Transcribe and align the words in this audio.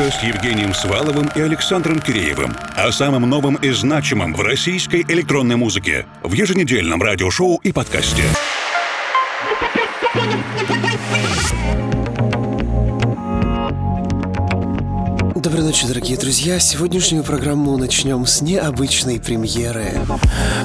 музыка 0.00 0.18
с 0.18 0.22
Евгением 0.22 0.74
Сваловым 0.74 1.30
и 1.34 1.40
Александром 1.40 2.00
Киреевым. 2.00 2.56
О 2.76 2.90
самом 2.90 3.28
новом 3.28 3.56
и 3.56 3.70
значимом 3.70 4.34
в 4.34 4.40
российской 4.40 5.02
электронной 5.02 5.56
музыке 5.56 6.06
в 6.22 6.32
еженедельном 6.32 7.02
радиошоу 7.02 7.56
и 7.62 7.72
подкасте. 7.72 8.22
Доброй 15.34 15.62
ночи, 15.62 15.86
дорогие 15.86 16.16
друзья. 16.16 16.58
Сегодняшнюю 16.58 17.24
программу 17.24 17.76
начнем 17.76 18.26
с 18.26 18.40
необычной 18.40 19.20
премьеры. 19.20 19.92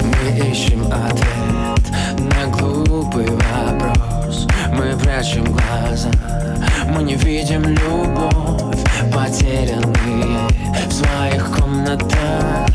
Мы 0.02 0.50
ищем 0.50 0.86
ответ 0.88 2.30
на 2.36 2.48
глупый 2.48 3.28
вопрос 3.28 4.48
Мы 4.72 4.98
прячем 5.02 5.46
глаза, 5.46 6.12
мы 6.90 7.04
не 7.04 7.16
видим 7.16 7.64
любовь 7.64 8.65
Потерянные 9.36 10.48
в 10.88 10.94
своих 10.94 11.52
комнатах. 11.52 12.70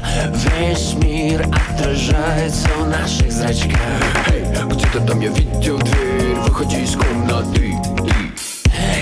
Весь 0.59 0.93
мир 1.03 1.47
отражается 1.47 2.69
в 2.79 2.89
наших 2.89 3.33
зрачках. 3.33 4.29
Эй, 4.31 4.45
где-то 4.67 5.01
там? 5.07 5.21
Я 5.21 5.31
видел 5.31 5.79
дверь. 5.79 6.35
Выходи 6.47 6.83
из 6.83 6.97
комнаты 6.97 7.75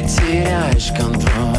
Теряешь 0.06 0.92
контроль, 0.96 1.58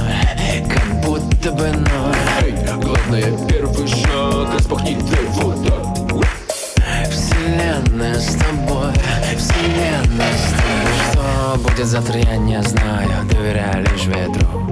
как 0.69 1.01
будто 1.03 1.51
бы 1.51 1.67
ноль. 1.67 2.15
Эй, 2.43 2.53
главное 2.81 3.47
первый 3.49 3.87
шаг 3.87 4.53
Распахни 4.53 4.95
дверь. 4.95 5.27
Вот 5.33 5.67
так. 5.67 7.09
Вселенная 7.11 8.15
с 8.15 8.35
тобой, 8.35 8.93
вселенная 9.37 10.33
с 10.33 10.53
тобой. 10.53 11.11
Что 11.11 11.59
будет 11.59 11.85
завтра, 11.85 12.19
я 12.19 12.37
не 12.37 12.61
знаю, 12.63 13.09
доверяю 13.29 13.85
лишь 13.91 14.05
ветру 14.05 14.68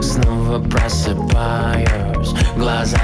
Снова 0.00 0.58
просыпаюсь, 0.58 2.34
глаза 2.56 3.00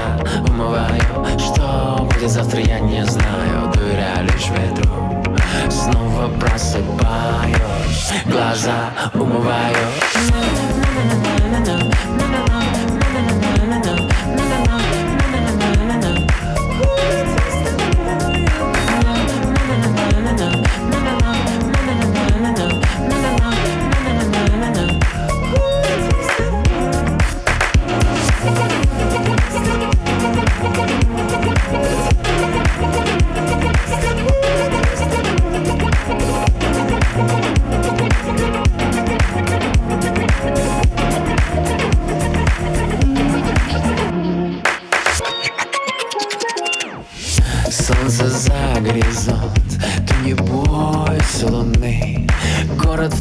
умываю. 0.47 1.01
Что 1.37 2.07
будет 2.11 2.29
завтра, 2.29 2.61
я 2.61 2.79
не 2.79 3.05
знаю, 3.05 3.71
доверяю 3.73 4.25
лишь 4.25 4.49
ветру. 4.49 5.35
Снова 5.69 6.27
просыпаюсь, 6.39 8.11
глаза 8.25 8.91
умываю. 9.13 9.75
Солнце 10.13 10.69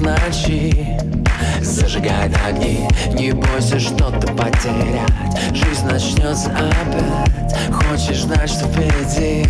ночи. 0.09 0.87
Зажигает 1.61 2.33
огни 2.47 2.89
Не 3.15 3.33
бойся 3.33 3.79
что-то 3.79 4.27
потерять, 4.29 5.11
жизнь 5.53 5.87
начнется 5.87 6.51
опять. 6.51 7.55
Хочешь 7.73 8.23
знать, 8.23 8.51
что 8.51 8.67
впереди, 8.67 9.49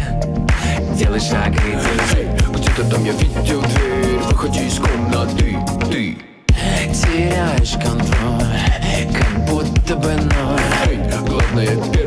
делай 0.94 1.20
шаг 1.20 1.52
и 1.54 2.16
Эй, 2.16 2.28
где-то 2.54 2.84
там? 2.90 3.04
Я 3.04 3.12
видел 3.12 3.62
дверь. 3.62 4.18
Выходи 4.30 4.66
из 4.66 4.78
комнаты. 4.78 5.56
Ты. 5.90 6.18
Теряешь 6.92 7.72
контроль, 7.72 9.12
как 9.14 9.46
будто 9.46 9.96
бы 9.96 10.12
ноль. 10.14 11.26
Главное 11.26 11.76
первый 11.92 11.97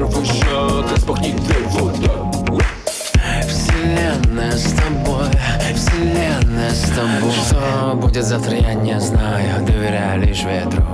завтра, 8.32 8.56
я 8.56 8.74
не 8.76 8.98
знаю, 8.98 9.66
доверяю 9.66 10.22
лишь 10.22 10.44
ветру. 10.46 10.86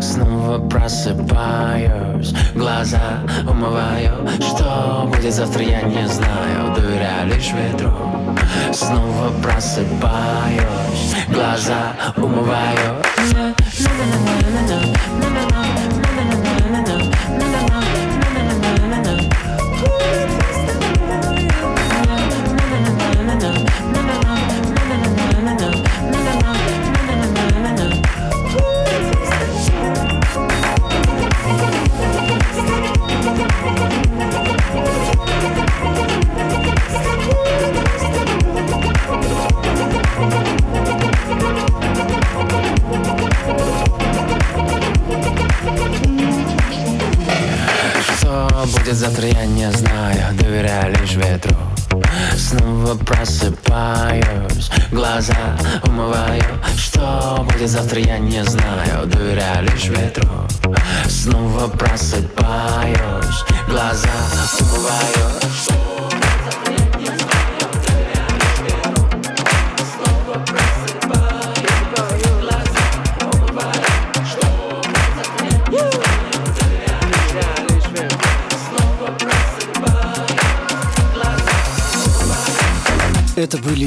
Снова 0.00 0.58
просыпаюсь, 0.68 2.34
глаза 2.56 3.20
умываю. 3.48 4.28
Что 4.40 5.04
будет 5.06 5.32
завтра, 5.32 5.62
я 5.62 5.82
не 5.82 6.08
знаю, 6.08 6.74
доверяю 6.74 7.28
лишь 7.28 7.52
ветру. 7.52 7.92
Снова 8.72 9.30
просыпаюсь, 9.44 11.14
глаза 11.28 11.94
умываю 12.16 12.96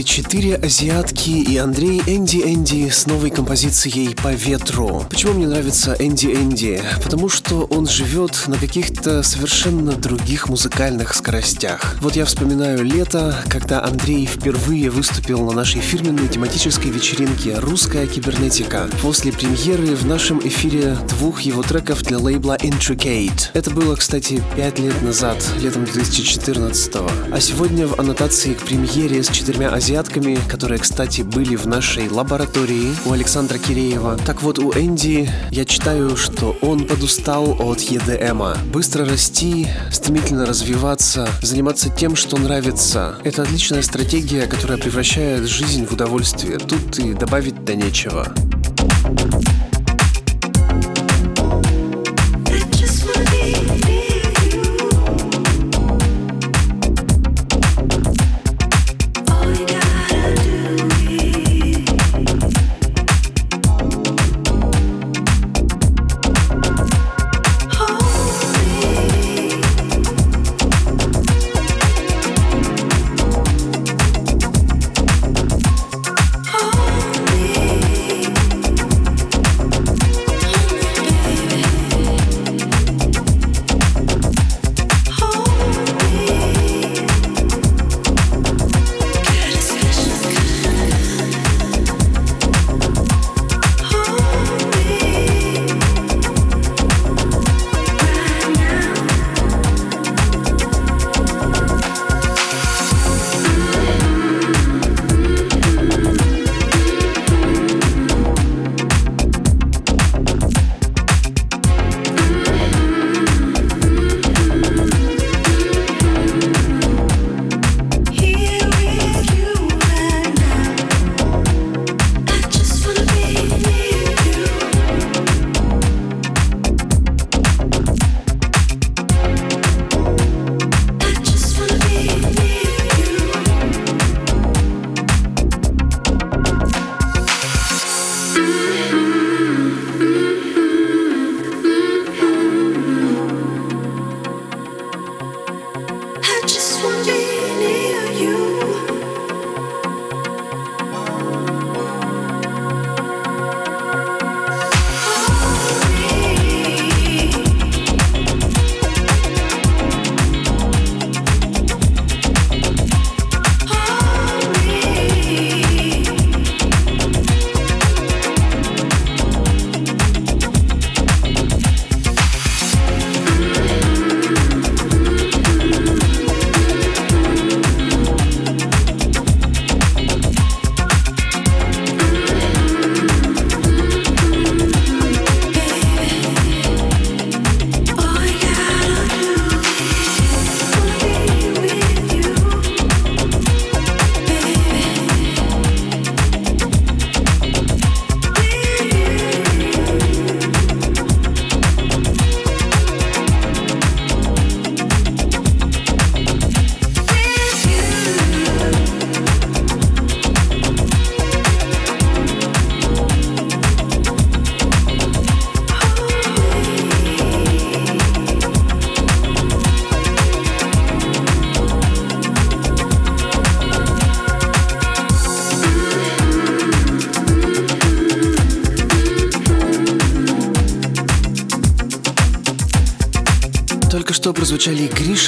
четыре 0.09 0.55
азиатки 0.55 1.29
и 1.29 1.57
Андрей 1.57 2.01
Энди 2.07 2.37
Энди 2.37 2.89
с 2.89 3.05
новой 3.05 3.29
композицией 3.29 4.15
«По 4.15 4.33
ветру». 4.33 5.05
Почему 5.07 5.33
мне 5.33 5.47
нравится 5.47 5.95
Энди 5.99 6.25
Энди? 6.25 6.81
Потому 7.03 7.29
что 7.29 7.65
он 7.65 7.87
живет 7.87 8.47
на 8.47 8.57
каких-то 8.57 9.21
совершенно 9.21 9.91
других 9.91 10.49
музыкальных 10.49 11.13
скоростях. 11.13 11.95
Вот 12.01 12.15
я 12.15 12.25
вспоминаю 12.25 12.83
лето, 12.83 13.35
когда 13.49 13.83
Андрей 13.85 14.25
впервые 14.25 14.89
выступил 14.89 15.45
на 15.45 15.51
нашей 15.51 15.79
фирменной 15.79 16.27
тематической 16.27 16.89
вечеринке 16.89 17.59
«Русская 17.59 18.07
кибернетика» 18.07 18.89
после 19.03 19.31
премьеры 19.31 19.95
в 19.95 20.07
нашем 20.07 20.39
эфире 20.39 20.97
двух 21.07 21.41
его 21.41 21.61
треков 21.61 22.01
для 22.01 22.17
лейбла 22.17 22.57
Intricate. 22.57 23.51
Это 23.53 23.69
было, 23.69 23.95
кстати, 23.95 24.41
пять 24.57 24.79
лет 24.79 24.99
назад, 25.03 25.37
летом 25.61 25.85
2014 25.85 26.95
А 27.31 27.39
сегодня 27.39 27.85
в 27.85 27.99
аннотации 27.99 28.55
к 28.55 28.63
премьере 28.63 29.21
с 29.21 29.29
четырьмя 29.29 29.69
азиатками, 29.69 29.98
которые, 30.47 30.79
кстати, 30.79 31.23
были 31.23 31.57
в 31.57 31.65
нашей 31.65 32.07
лаборатории 32.07 32.95
у 33.05 33.11
Александра 33.11 33.57
Киреева. 33.57 34.17
Так 34.25 34.41
вот, 34.41 34.57
у 34.57 34.71
Энди 34.71 35.29
я 35.51 35.65
читаю, 35.65 36.15
что 36.15 36.55
он 36.61 36.85
подустал 36.85 37.51
от 37.59 37.79
EDM. 37.79 38.57
Быстро 38.71 39.03
расти, 39.05 39.67
стремительно 39.91 40.45
развиваться, 40.45 41.27
заниматься 41.41 41.89
тем, 41.89 42.15
что 42.15 42.37
нравится. 42.37 43.17
Это 43.25 43.41
отличная 43.41 43.81
стратегия, 43.81 44.47
которая 44.47 44.77
превращает 44.77 45.49
жизнь 45.49 45.85
в 45.85 45.91
удовольствие. 45.91 46.59
Тут 46.59 46.97
и 46.99 47.13
добавить-то 47.13 47.75
нечего. 47.75 48.33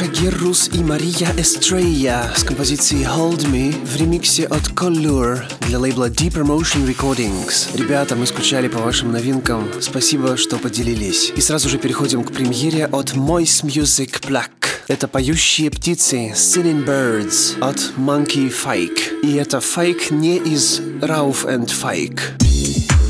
Гриша 0.02 0.22
Геррус 0.22 0.70
и 0.74 0.84
Мария 0.84 1.30
Эстрея 1.38 2.32
с 2.36 2.44
композицией 2.44 3.04
Hold 3.04 3.46
Me 3.52 3.74
в 3.86 3.96
ремиксе 3.98 4.46
от 4.46 4.62
Color 4.70 5.42
для 5.68 5.80
лейбла 5.80 6.10
Deep 6.10 6.34
Promotion 6.34 6.88
Recordings. 6.88 7.76
Ребята, 7.76 8.16
мы 8.16 8.26
скучали 8.26 8.68
по 8.68 8.80
вашим 8.80 9.12
новинкам. 9.12 9.70
Спасибо, 9.80 10.38
что 10.38 10.58
поделились. 10.58 11.32
И 11.36 11.42
сразу 11.42 11.70
же 11.70 11.78
переходим 11.78 12.24
к 12.24 12.32
премьере 12.32 12.88
от 12.88 13.14
Moist 13.14 13.64
Music 13.64 14.22
Black. 14.22 14.50
Это 14.88 15.08
поющие 15.08 15.70
птицы 15.70 16.32
Singing 16.36 16.86
Birds 16.86 17.60
от 17.60 17.94
Monkey 17.98 18.52
Fike. 18.52 19.22
И 19.24 19.36
это 19.36 19.62
файк 19.62 20.10
не 20.10 20.38
из 20.38 20.80
Rauf 20.80 21.46
and 21.46 21.70
Fike. 21.70 23.01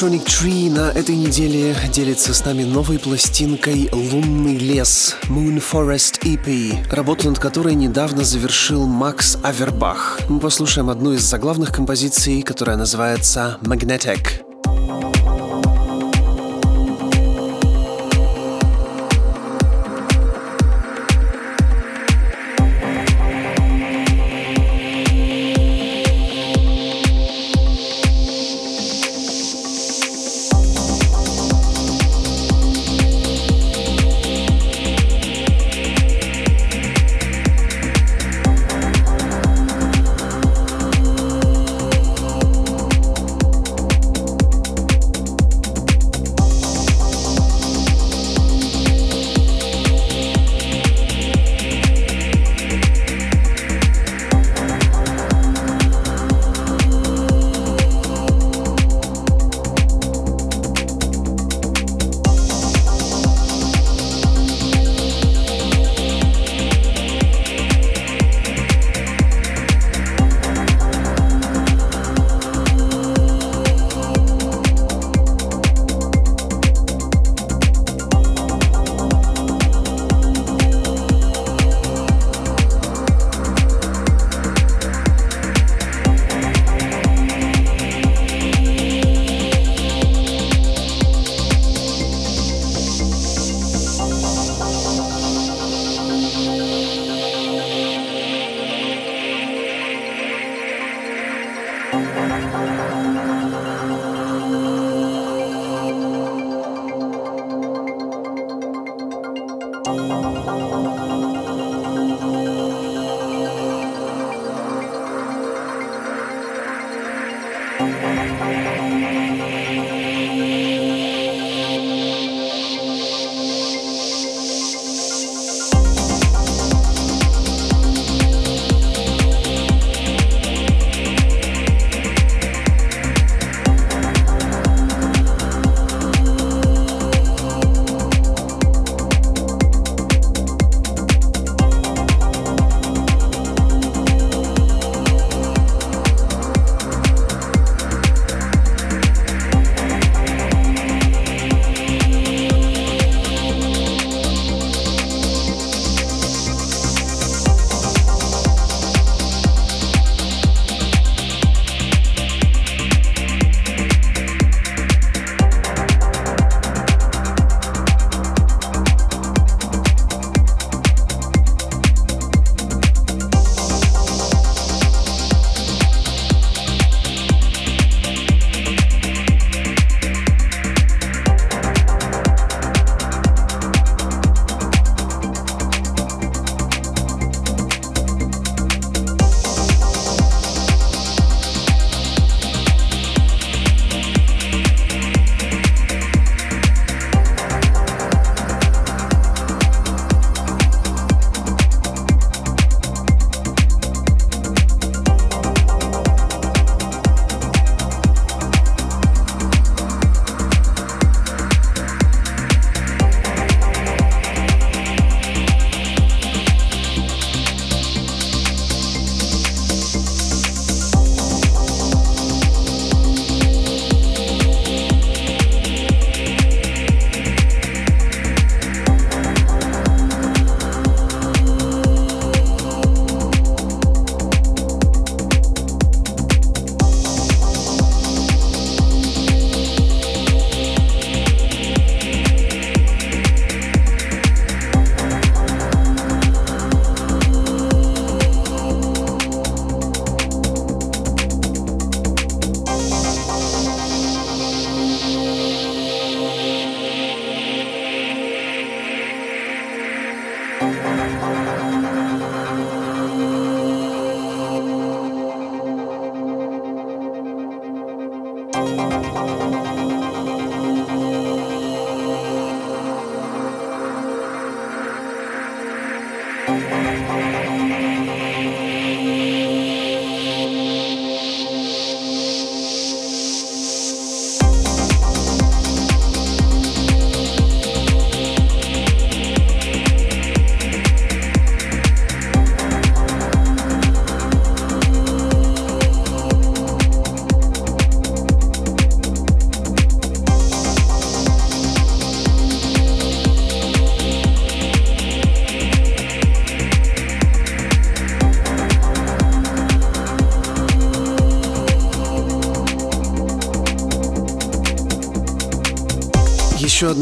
Electronic 0.00 0.24
Tree 0.24 0.70
на 0.70 0.90
этой 0.92 1.14
неделе 1.14 1.76
делится 1.92 2.32
с 2.32 2.42
нами 2.46 2.64
новой 2.64 2.98
пластинкой 2.98 3.90
«Лунный 3.92 4.56
лес» 4.56 5.14
Moon 5.24 5.62
Forest 5.62 6.22
EP, 6.22 6.90
работу 6.90 7.28
над 7.28 7.38
которой 7.38 7.74
недавно 7.74 8.24
завершил 8.24 8.86
Макс 8.86 9.36
Авербах. 9.42 10.18
Мы 10.30 10.40
послушаем 10.40 10.88
одну 10.88 11.12
из 11.12 11.20
заглавных 11.20 11.70
композиций, 11.70 12.40
которая 12.40 12.78
называется 12.78 13.58
«Magnetic». 13.60 14.39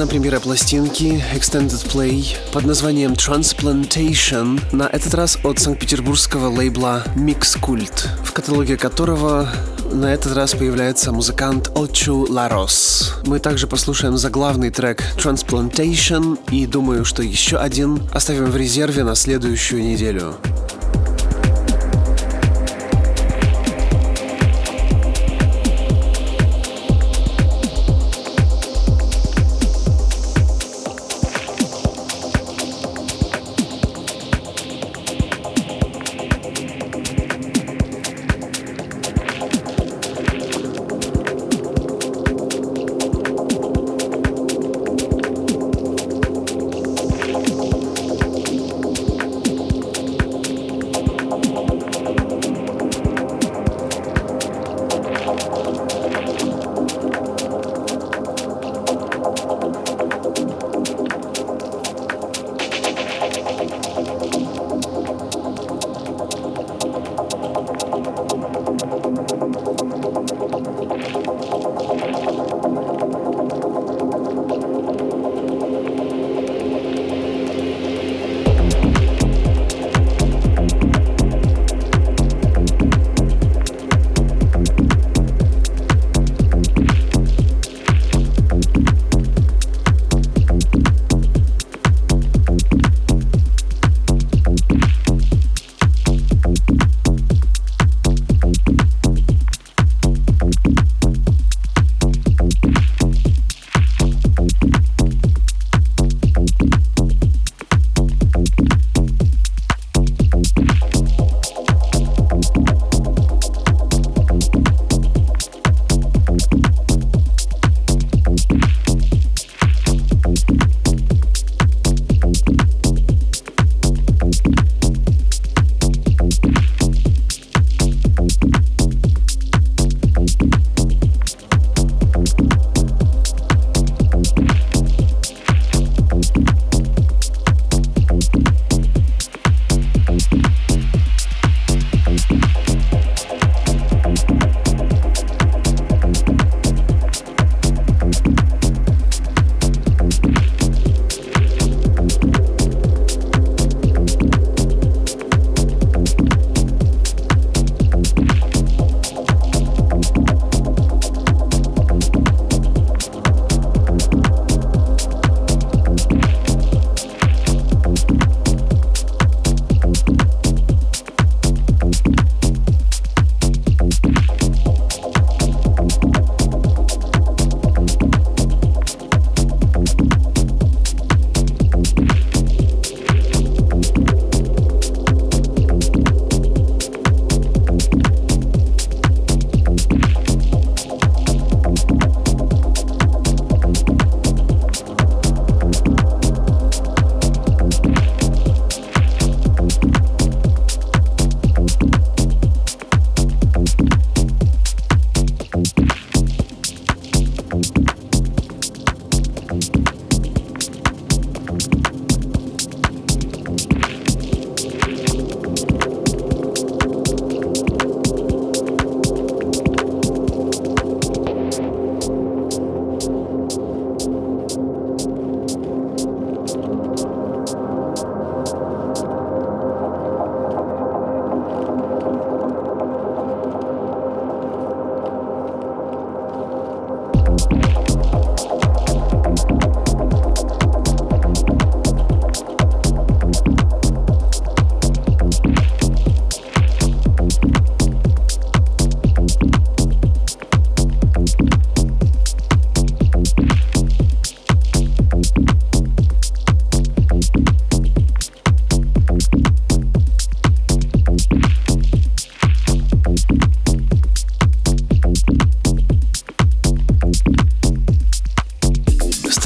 Одна 0.00 0.06
премьера 0.06 0.38
пластинки 0.38 1.24
Extended 1.34 1.84
Play 1.92 2.36
под 2.52 2.64
названием 2.64 3.14
Transplantation, 3.14 4.60
на 4.70 4.84
этот 4.84 5.12
раз 5.14 5.36
от 5.42 5.58
санкт-петербургского 5.58 6.46
лейбла 6.56 7.02
Mix 7.16 7.60
Cult, 7.60 8.06
в 8.22 8.30
каталоге 8.30 8.76
которого 8.76 9.48
на 9.90 10.14
этот 10.14 10.36
раз 10.36 10.54
появляется 10.54 11.10
музыкант 11.10 11.72
Очу 11.74 12.26
Ларос. 12.30 13.16
Мы 13.26 13.40
также 13.40 13.66
послушаем 13.66 14.16
заглавный 14.16 14.70
трек 14.70 15.02
Transplantation 15.16 16.38
и 16.52 16.66
думаю, 16.66 17.04
что 17.04 17.24
еще 17.24 17.56
один 17.56 18.00
оставим 18.12 18.52
в 18.52 18.56
резерве 18.56 19.02
на 19.02 19.16
следующую 19.16 19.82
неделю. 19.82 20.36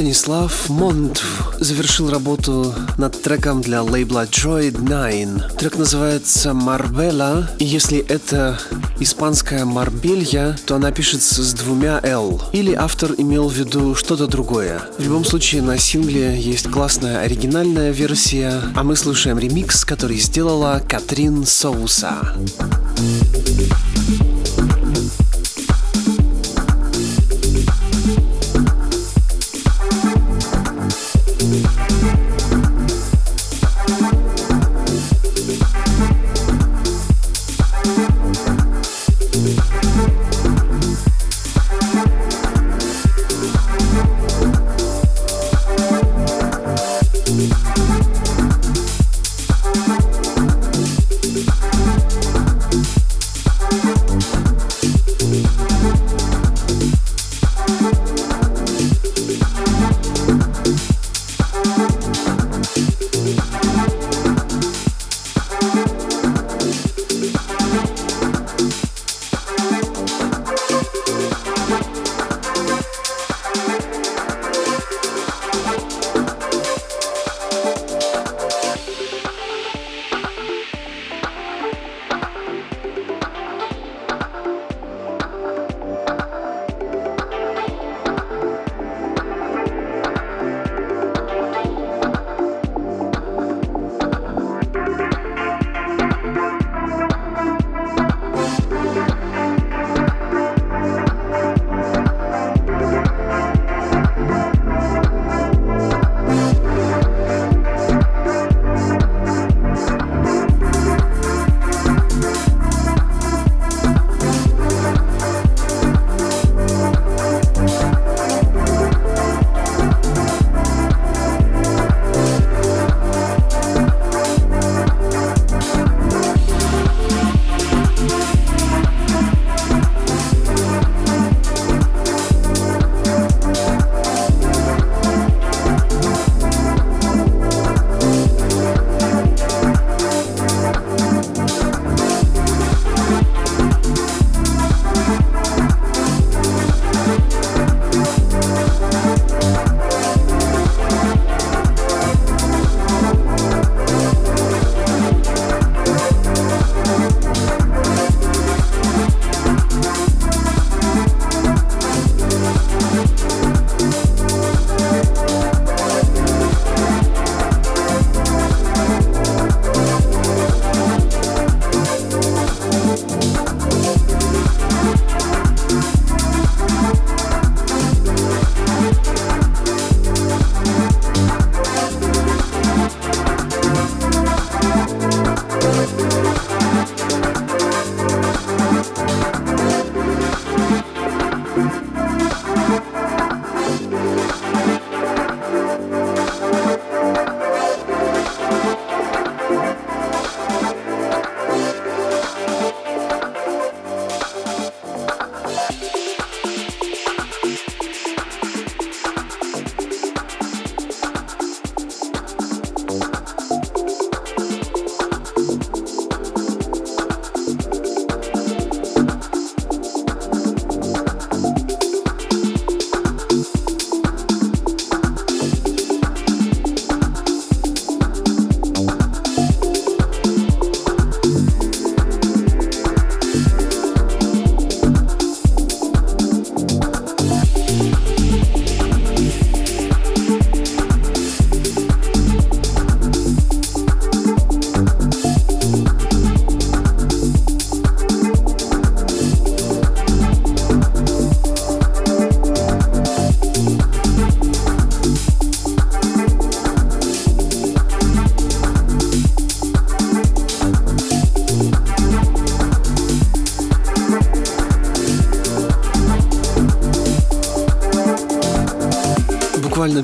Станислав 0.02 0.68
Монтв 0.68 1.54
завершил 1.60 2.10
работу 2.10 2.74
над 2.98 3.22
треком 3.22 3.62
для 3.62 3.84
лейбла 3.84 4.24
Droid 4.26 4.84
9. 4.84 5.56
Трек 5.56 5.78
называется 5.78 6.52
«Марбела», 6.54 7.48
и 7.60 7.64
если 7.64 7.98
это 7.98 8.58
испанская 8.98 9.64
«Марбелья», 9.64 10.58
то 10.66 10.74
она 10.74 10.90
пишется 10.90 11.44
с 11.44 11.54
двумя 11.54 12.00
«Л». 12.02 12.42
Или 12.52 12.72
автор 12.72 13.12
имел 13.16 13.48
в 13.48 13.54
виду 13.54 13.94
что-то 13.94 14.26
другое. 14.26 14.82
В 14.98 15.04
любом 15.04 15.24
случае, 15.24 15.62
на 15.62 15.78
сингле 15.78 16.36
есть 16.36 16.68
классная 16.68 17.20
оригинальная 17.20 17.92
версия, 17.92 18.60
а 18.74 18.82
мы 18.82 18.96
слушаем 18.96 19.38
ремикс, 19.38 19.84
который 19.84 20.18
сделала 20.18 20.82
Катрин 20.88 21.46
Соуса. 21.46 22.16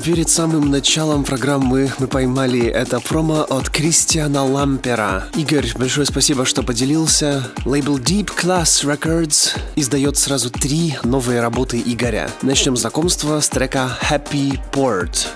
Перед 0.03 0.27
самым 0.27 0.71
началом 0.71 1.23
программы 1.23 1.91
мы 1.99 2.07
поймали 2.07 2.65
это 2.65 2.99
промо 2.99 3.45
от 3.47 3.69
Кристиана 3.69 4.43
Лампера. 4.43 5.25
Игорь, 5.35 5.71
большое 5.77 6.07
спасибо, 6.07 6.45
что 6.45 6.63
поделился. 6.63 7.51
Лейбл 7.63 7.99
Deep 7.99 8.31
Class 8.35 8.83
Records 8.83 9.55
издает 9.75 10.17
сразу 10.17 10.49
три 10.49 10.97
новые 11.03 11.41
работы 11.41 11.79
Игоря. 11.79 12.31
Начнем 12.41 12.75
знакомство 12.75 13.39
с 13.39 13.49
трека 13.49 13.97
Happy 14.01 14.59
Port. 14.71 15.27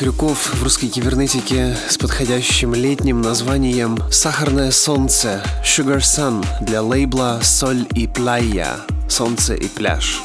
Микрюков 0.00 0.54
в 0.54 0.62
русской 0.62 0.88
кибернетике 0.88 1.76
с 1.90 1.98
подходящим 1.98 2.74
летним 2.74 3.20
названием 3.20 3.98
«Сахарное 4.10 4.70
солнце» 4.70 5.44
Sugar 5.62 5.98
Sun 5.98 6.42
для 6.62 6.80
лейбла 6.80 7.40
«Соль 7.42 7.86
и 7.94 8.06
Плая» 8.06 8.78
«Солнце 9.10 9.56
и 9.56 9.68
пляж». 9.68 10.22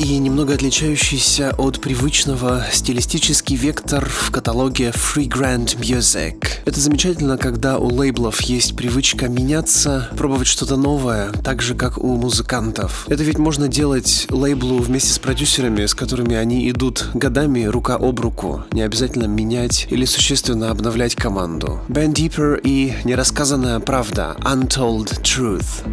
И 0.00 0.18
немного 0.18 0.54
отличающийся 0.54 1.54
от 1.58 1.80
привычного 1.80 2.64
стилистический 2.72 3.56
вектор 3.56 4.08
в 4.08 4.30
каталоге 4.30 4.92
Free 4.94 5.28
Grand 5.28 5.78
Music. 5.78 6.46
Это 6.64 6.80
замечательно, 6.80 7.38
когда 7.38 7.78
у 7.78 7.88
лейблов 7.88 8.40
есть 8.42 8.76
привычка 8.76 9.28
меняться, 9.28 10.10
пробовать 10.16 10.46
что-то 10.46 10.76
новое, 10.76 11.30
так 11.32 11.62
же, 11.62 11.74
как 11.74 11.98
у 11.98 12.14
музыкантов. 12.16 13.06
Это 13.08 13.22
ведь 13.22 13.38
можно 13.38 13.68
делать 13.68 14.26
лейблу 14.30 14.78
вместе 14.78 15.12
с 15.12 15.18
продюсерами, 15.18 15.86
с 15.86 15.94
которыми 15.94 16.36
они 16.36 16.70
идут 16.70 17.08
годами 17.14 17.64
рука 17.64 17.96
об 17.96 18.20
руку. 18.20 18.64
Не 18.72 18.82
обязательно 18.82 19.26
менять 19.26 19.86
или 19.90 20.04
существенно 20.04 20.70
обновлять 20.70 21.14
команду. 21.14 21.80
Band 21.88 22.14
Deeper 22.14 22.60
и 22.62 22.94
нерассказанная 23.04 23.80
правда 23.80 24.36
Untold 24.40 25.22
Truth. 25.22 25.84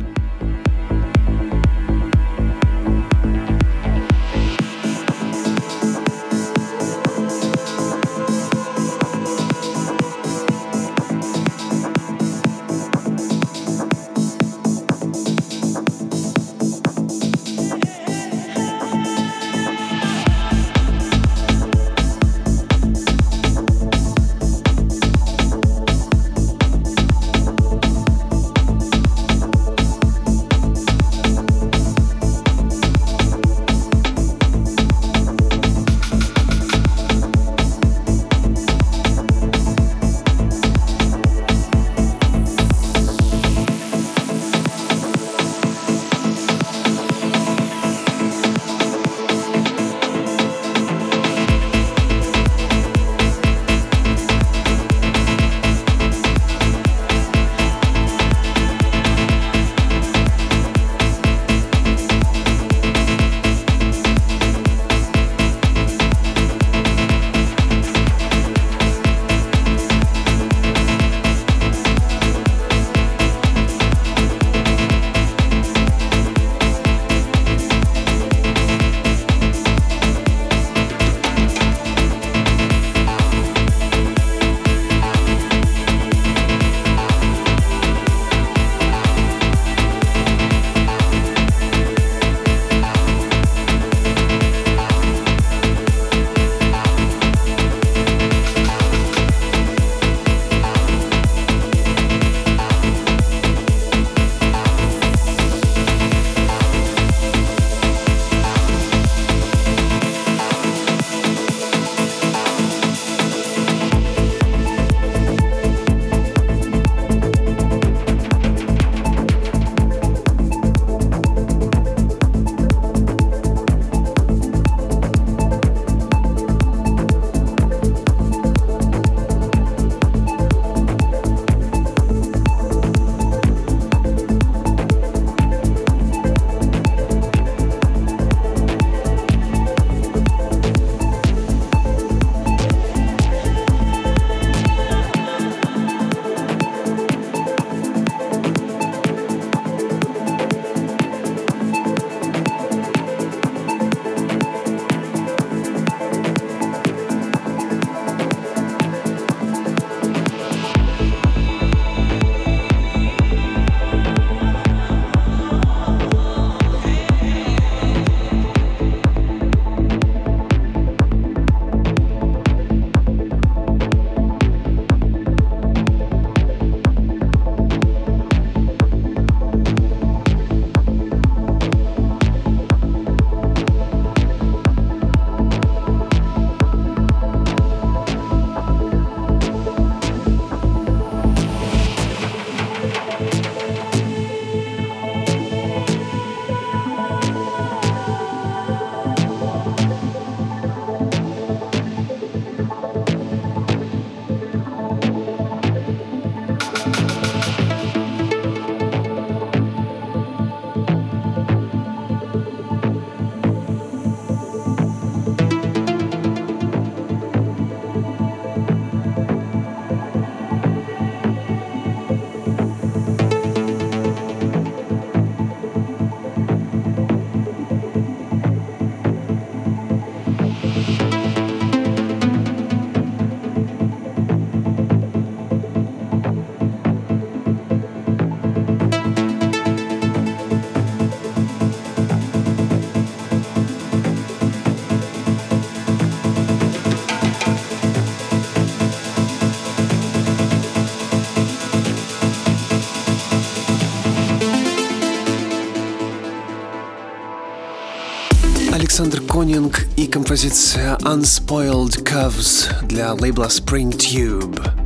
Александр 259.52 259.72
Конинг 259.72 259.86
и 259.98 260.08
композиция 260.08 260.98
Unspoiled 261.02 262.04
Curves 262.04 262.86
для 262.88 263.14
лейбла 263.14 263.48
Spring 263.48 263.92
Tube. 263.92 264.81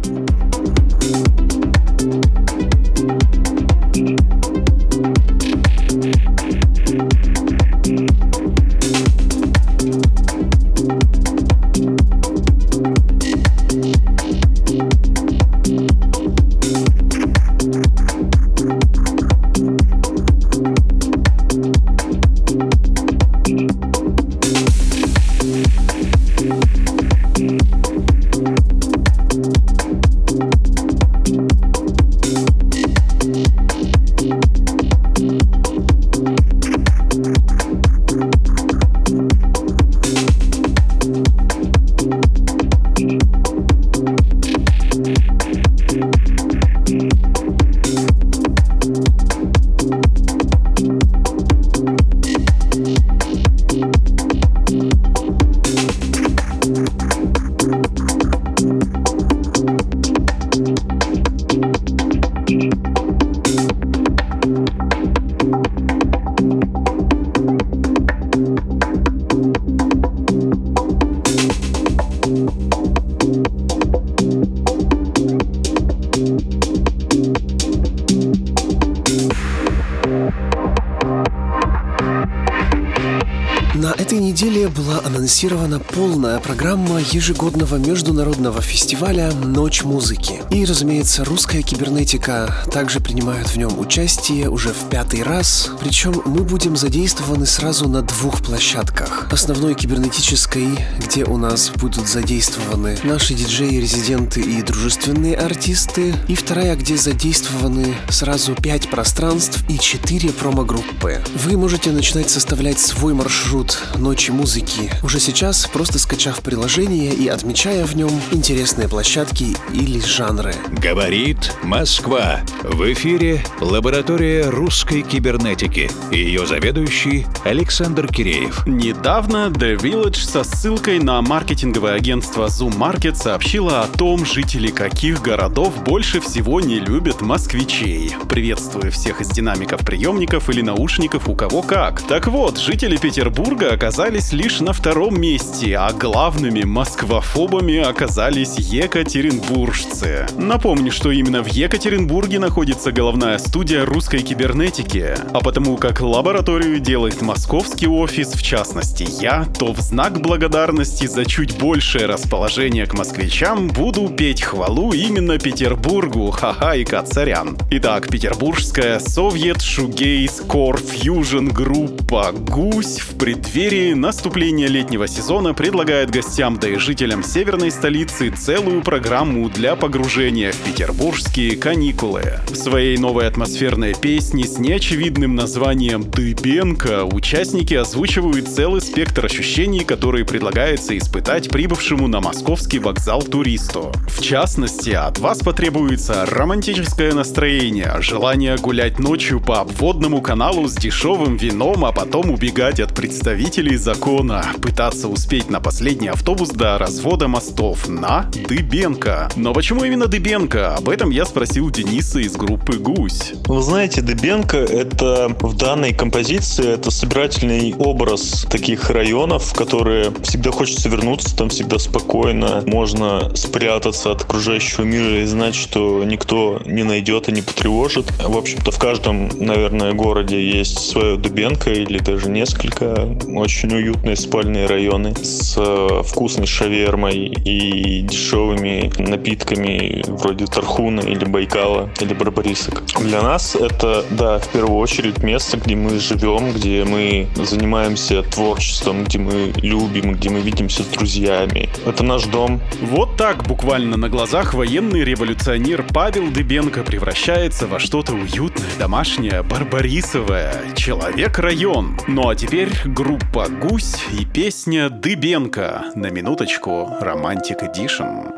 На 84.36 84.40
неделе 84.66 84.70
была 84.70 85.02
анонсирована 85.06 85.80
полная 85.80 86.40
программа 86.40 87.00
ежегодного 87.00 87.76
международного 87.76 88.62
фестиваля 88.62 89.32
«Ночь 89.32 89.84
музыки». 89.84 90.42
И, 90.50 90.66
разумеется, 90.66 91.24
русская 91.24 91.62
кибернетика 91.62 92.54
также 92.72 93.00
принимает 93.00 93.48
в 93.48 93.58
нем 93.58 93.78
участие 93.80 94.50
уже 94.50 94.70
в 94.70 94.90
пятый 94.90 95.24
раз. 95.24 95.70
Причем 95.80 96.22
мы 96.26 96.42
будем 96.42 96.76
задействованы 96.78 97.46
сразу 97.46 97.88
на 97.88 98.02
двух 98.02 98.44
площадках. 98.44 99.28
Основной 99.32 99.76
кибернетической, 99.76 100.70
где 101.00 101.26
у 101.26 101.38
нас 101.38 101.72
будут 101.76 102.08
задействованы 102.08 102.98
наши 103.04 103.34
диджеи, 103.34 103.80
резиденты 103.80 104.42
и 104.42 104.62
дружественные 104.62 105.36
артисты. 105.36 106.14
И 106.28 106.36
вторая, 106.36 106.76
где 106.76 106.98
задействованы 106.98 107.96
сразу 108.10 108.56
пять 108.56 108.90
пространств 108.90 109.60
и 109.70 109.78
четыре 109.78 110.30
промо-группы. 110.30 111.22
Вы 111.44 111.58
можете 111.58 111.92
начинать 111.92 112.30
составлять 112.30 112.80
свой 112.80 113.14
маршрут 113.14 113.80
ночи 113.96 114.32
музыки 114.32 114.55
уже 115.04 115.20
сейчас, 115.20 115.68
просто 115.68 116.00
скачав 116.00 116.42
приложение 116.42 117.14
и 117.14 117.28
отмечая 117.28 117.86
в 117.86 117.96
нем 117.96 118.12
интересные 118.32 118.88
площадки 118.88 119.58
или 119.74 120.00
жанры. 120.00 120.54
Говорит 120.70 121.52
Москва. 121.64 122.40
В 122.64 122.94
эфире 122.94 123.44
лаборатория 123.60 124.50
русской 124.50 125.02
кибернетики. 125.02 125.92
Ее 126.12 126.46
заведующий 126.48 127.26
Александр 127.44 128.08
Киреев. 128.08 128.66
Недавно 128.66 129.48
The 129.50 129.78
Village 129.78 130.24
со 130.26 130.44
ссылкой 130.44 131.00
на 131.00 131.22
маркетинговое 131.22 131.96
агентство 131.96 132.46
Zoom 132.46 132.78
Market 132.78 133.16
сообщила 133.16 133.82
о 133.82 133.88
том, 133.88 134.26
жители 134.26 134.70
каких 134.70 135.22
городов 135.22 135.84
больше 135.84 136.22
всего 136.22 136.62
не 136.62 136.80
любят 136.80 137.22
москвичей. 137.22 138.16
Приветствую 138.30 138.92
всех 138.92 139.20
из 139.20 139.28
динамиков 139.30 139.82
приемников 139.82 140.50
или 140.50 140.62
наушников 140.62 141.28
у 141.28 141.36
кого 141.36 141.62
как. 141.62 142.02
Так 142.04 142.28
вот, 142.28 142.58
жители 142.58 142.96
Петербурга 142.98 143.74
оказались 143.74 144.32
лишь 144.46 144.60
на 144.60 144.74
втором 144.74 145.20
месте, 145.20 145.76
а 145.76 145.92
главными 145.92 146.62
москвофобами 146.66 147.78
оказались 147.78 148.60
екатеринбуржцы. 148.60 150.28
Напомню, 150.38 150.92
что 150.92 151.10
именно 151.10 151.42
в 151.42 151.48
Екатеринбурге 151.48 152.38
находится 152.38 152.92
головная 152.92 153.40
студия 153.40 153.86
русской 153.86 154.20
кибернетики, 154.20 155.16
а 155.34 155.40
потому 155.40 155.78
как 155.78 156.00
лабораторию 156.00 156.80
делает 156.80 157.24
московский 157.24 157.88
офис, 157.88 158.34
в 158.34 158.44
частности 158.44 159.08
я, 159.20 159.48
то 159.58 159.74
в 159.74 159.80
знак 159.80 160.22
благодарности 160.22 161.08
за 161.08 161.26
чуть 161.26 161.58
большее 161.58 162.06
расположение 162.06 162.86
к 162.86 162.94
москвичам 162.94 163.70
буду 163.70 164.10
петь 164.10 164.44
хвалу 164.44 164.94
именно 164.94 165.40
Петербургу, 165.40 166.30
ха-ха 166.30 166.76
и 166.76 166.84
кацарян. 166.84 167.58
Итак, 167.72 168.10
петербургская 168.10 169.00
Soviet 169.00 169.58
Shoegaze 169.58 170.46
Core 170.46 170.80
Fusion 170.80 171.52
группа 171.52 172.32
«Гусь» 172.32 173.00
в 173.00 173.18
преддверии 173.18 173.94
наступления 173.94 174.25
летнего 174.34 175.08
сезона 175.08 175.54
предлагает 175.54 176.10
гостям 176.10 176.58
да 176.60 176.68
и 176.68 176.78
жителям 176.78 177.24
северной 177.24 177.70
столицы 177.70 178.32
целую 178.32 178.82
программу 178.82 179.50
для 179.50 179.76
погружения 179.76 180.52
в 180.52 180.58
петербургские 180.58 181.56
каникулы. 181.56 182.40
В 182.50 182.56
своей 182.56 182.98
новой 182.98 183.28
атмосферной 183.28 183.94
песне 183.94 184.46
с 184.46 184.58
неочевидным 184.58 185.36
названием 185.36 186.04
«Дыбенко» 186.10 187.06
участники 187.06 187.76
озвучивают 187.76 188.48
целый 188.48 188.82
спектр 188.82 189.26
ощущений, 189.26 189.84
которые 189.84 190.26
предлагается 190.26 190.98
испытать 190.98 191.50
прибывшему 191.50 192.08
на 192.08 192.20
московский 192.20 192.80
вокзал 192.80 193.22
туристу. 193.22 193.92
В 194.10 194.22
частности, 194.22 194.90
от 194.90 195.20
вас 195.20 195.40
потребуется 195.40 196.26
романтическое 196.26 197.14
настроение, 197.14 197.98
желание 198.00 198.58
гулять 198.58 198.98
ночью 198.98 199.40
по 199.40 199.60
обводному 199.60 200.22
каналу 200.22 200.68
с 200.68 200.74
дешевым 200.74 201.38
вином, 201.38 201.86
а 201.86 201.92
потом 201.92 202.32
убегать 202.32 202.80
от 202.80 202.96
представителей 202.96 203.76
закона, 203.76 204.15
пытаться 204.62 205.08
успеть 205.08 205.50
на 205.50 205.60
последний 205.60 206.08
автобус 206.08 206.50
до 206.50 206.78
развода 206.78 207.28
мостов 207.28 207.88
на 207.88 208.30
Дыбенко. 208.48 209.30
Но 209.36 209.54
почему 209.54 209.84
именно 209.84 210.08
Дыбенко? 210.08 210.76
Об 210.76 210.90
этом 210.90 211.10
я 211.10 211.26
спросил 211.26 211.70
Дениса 211.70 212.20
из 212.20 212.36
группы 212.36 212.78
«Гусь». 212.78 213.34
Вы 213.48 213.62
знаете, 213.62 214.02
Дебенко— 214.02 214.58
это 214.58 215.36
в 215.40 215.56
данной 215.56 215.94
композиции 215.94 216.74
это 216.74 216.92
собирательный 216.92 217.74
образ 217.78 218.46
таких 218.50 218.90
районов, 218.90 219.44
в 219.44 219.56
которые 219.56 220.12
всегда 220.24 220.52
хочется 220.52 220.90
вернуться, 220.90 221.36
там 221.36 221.50
всегда 221.50 221.78
спокойно, 221.80 222.64
можно 222.66 223.36
спрятаться 223.36 224.12
от 224.12 224.22
окружающего 224.22 224.84
мира 224.84 225.22
и 225.22 225.26
знать, 225.26 225.56
что 225.56 226.04
никто 226.04 226.62
не 226.66 226.84
найдет 226.84 227.30
и 227.30 227.32
не 227.32 227.42
потревожит. 227.42 228.12
В 228.20 228.38
общем-то, 228.38 228.72
в 228.72 228.80
каждом, 228.80 229.30
наверное, 229.40 229.94
городе 229.94 230.42
есть 230.42 230.80
свое 230.80 231.18
Дубенко 231.18 231.72
или 231.72 232.00
даже 232.00 232.30
несколько 232.30 233.18
очень 233.28 233.72
уютные 234.06 234.16
спальные 234.16 234.68
районы 234.68 235.16
с 235.16 235.56
э, 235.58 236.04
вкусной 236.04 236.46
шавермой 236.46 237.26
и 237.46 238.02
дешевыми 238.02 238.92
напитками 239.00 240.04
вроде 240.08 240.46
Тархуна 240.46 241.02
или 241.02 241.26
Байкала 241.26 241.90
или 242.00 242.14
Барбарисок. 242.14 242.84
Для 243.02 243.24
нас 243.24 243.56
это, 243.56 244.06
да, 244.12 244.38
в 244.38 244.48
первую 244.50 244.78
очередь 244.78 245.24
место, 245.24 245.58
где 245.58 245.76
мы 245.76 246.00
живем, 246.00 246.52
где 246.52 246.84
мы 246.84 247.28
занимаемся 247.36 248.22
творчеством, 248.22 249.06
где 249.06 249.18
мы 249.18 249.54
любим, 249.58 250.14
где 250.14 250.30
мы 250.30 250.42
видимся 250.42 250.84
с 250.84 250.88
друзьями. 250.88 251.70
Это 251.86 252.04
наш 252.04 252.26
дом. 252.26 252.62
Вот 252.82 253.18
так 253.18 253.48
буквально 253.48 253.98
на 253.98 254.10
глазах 254.10 254.54
военный 254.54 255.04
революционер 255.04 255.84
Павел 255.94 256.30
Дыбенко 256.30 256.84
превращается 256.84 257.66
во 257.66 257.80
что-то 257.80 258.14
уютное, 258.14 258.70
домашнее, 258.78 259.42
барбарисовое. 259.42 260.54
Человек-район. 260.76 262.00
Ну 262.08 262.30
а 262.30 262.36
теперь 262.36 262.70
группа 262.86 263.48
«Гусь» 263.50 263.95
и 264.12 264.26
песня 264.26 264.90
«Дыбенко». 264.90 265.86
На 265.96 266.10
минуточку 266.10 266.90
«Романтик 267.00 267.64
Эдишн». 267.64 268.34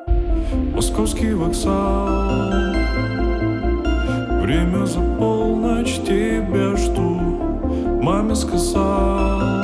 Московский 0.74 1.34
вокзал. 1.34 2.48
Время 4.42 4.86
за 4.86 5.00
полночь 5.18 5.96
тебя 6.06 6.76
жду. 6.76 7.20
Маме 8.02 8.36
сказал 8.36 9.64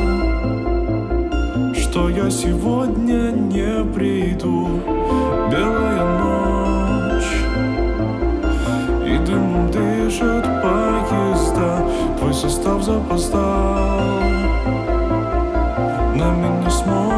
Что 1.74 2.10
я 2.10 2.30
сегодня 2.30 3.32
не 3.32 3.86
приду. 3.94 4.82
Белая 5.52 6.20
ночь. 6.20 7.34
И 9.06 9.18
дымом 9.26 9.72
дышат 9.72 10.46
поезда. 10.62 11.86
Твой 12.18 12.34
состав 12.34 12.84
запоздал 12.84 14.33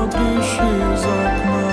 смотришь 0.06 0.60
из 0.94 1.04
окна. 1.04 1.66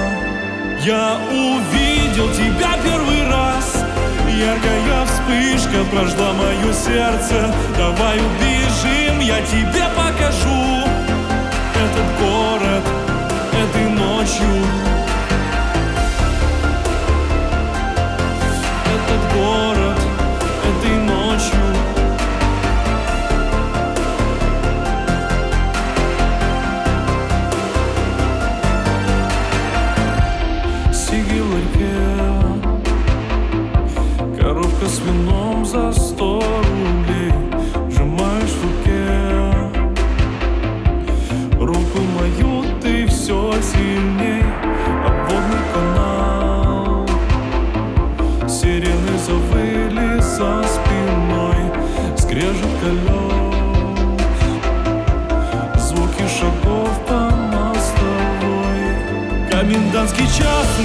Я 0.85 1.18
увидел 1.28 2.28
тебя 2.33 2.72
первый 2.83 3.28
раз. 3.28 3.85
Яркая 4.28 5.05
вспышка 5.07 5.85
прожгла 5.91 6.33
мое 6.33 6.72
сердце. 6.72 7.55
Давай 7.76 8.18
убежим, 8.18 9.20
я 9.20 9.41
тебе 9.43 9.85
покажу. 9.97 10.89
Этот 11.74 12.20
город 12.20 12.83
этой 13.53 13.89
ночью 13.91 14.91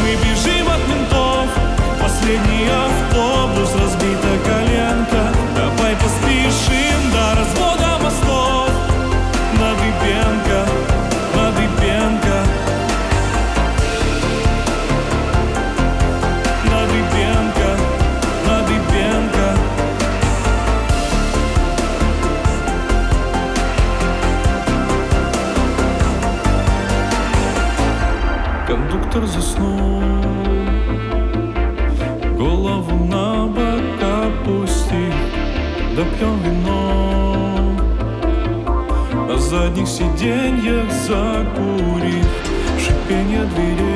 me 0.04 0.27
сиденьях 40.18 40.92
закурив 40.92 42.26
Шипение 42.80 43.46
дверей 43.46 43.87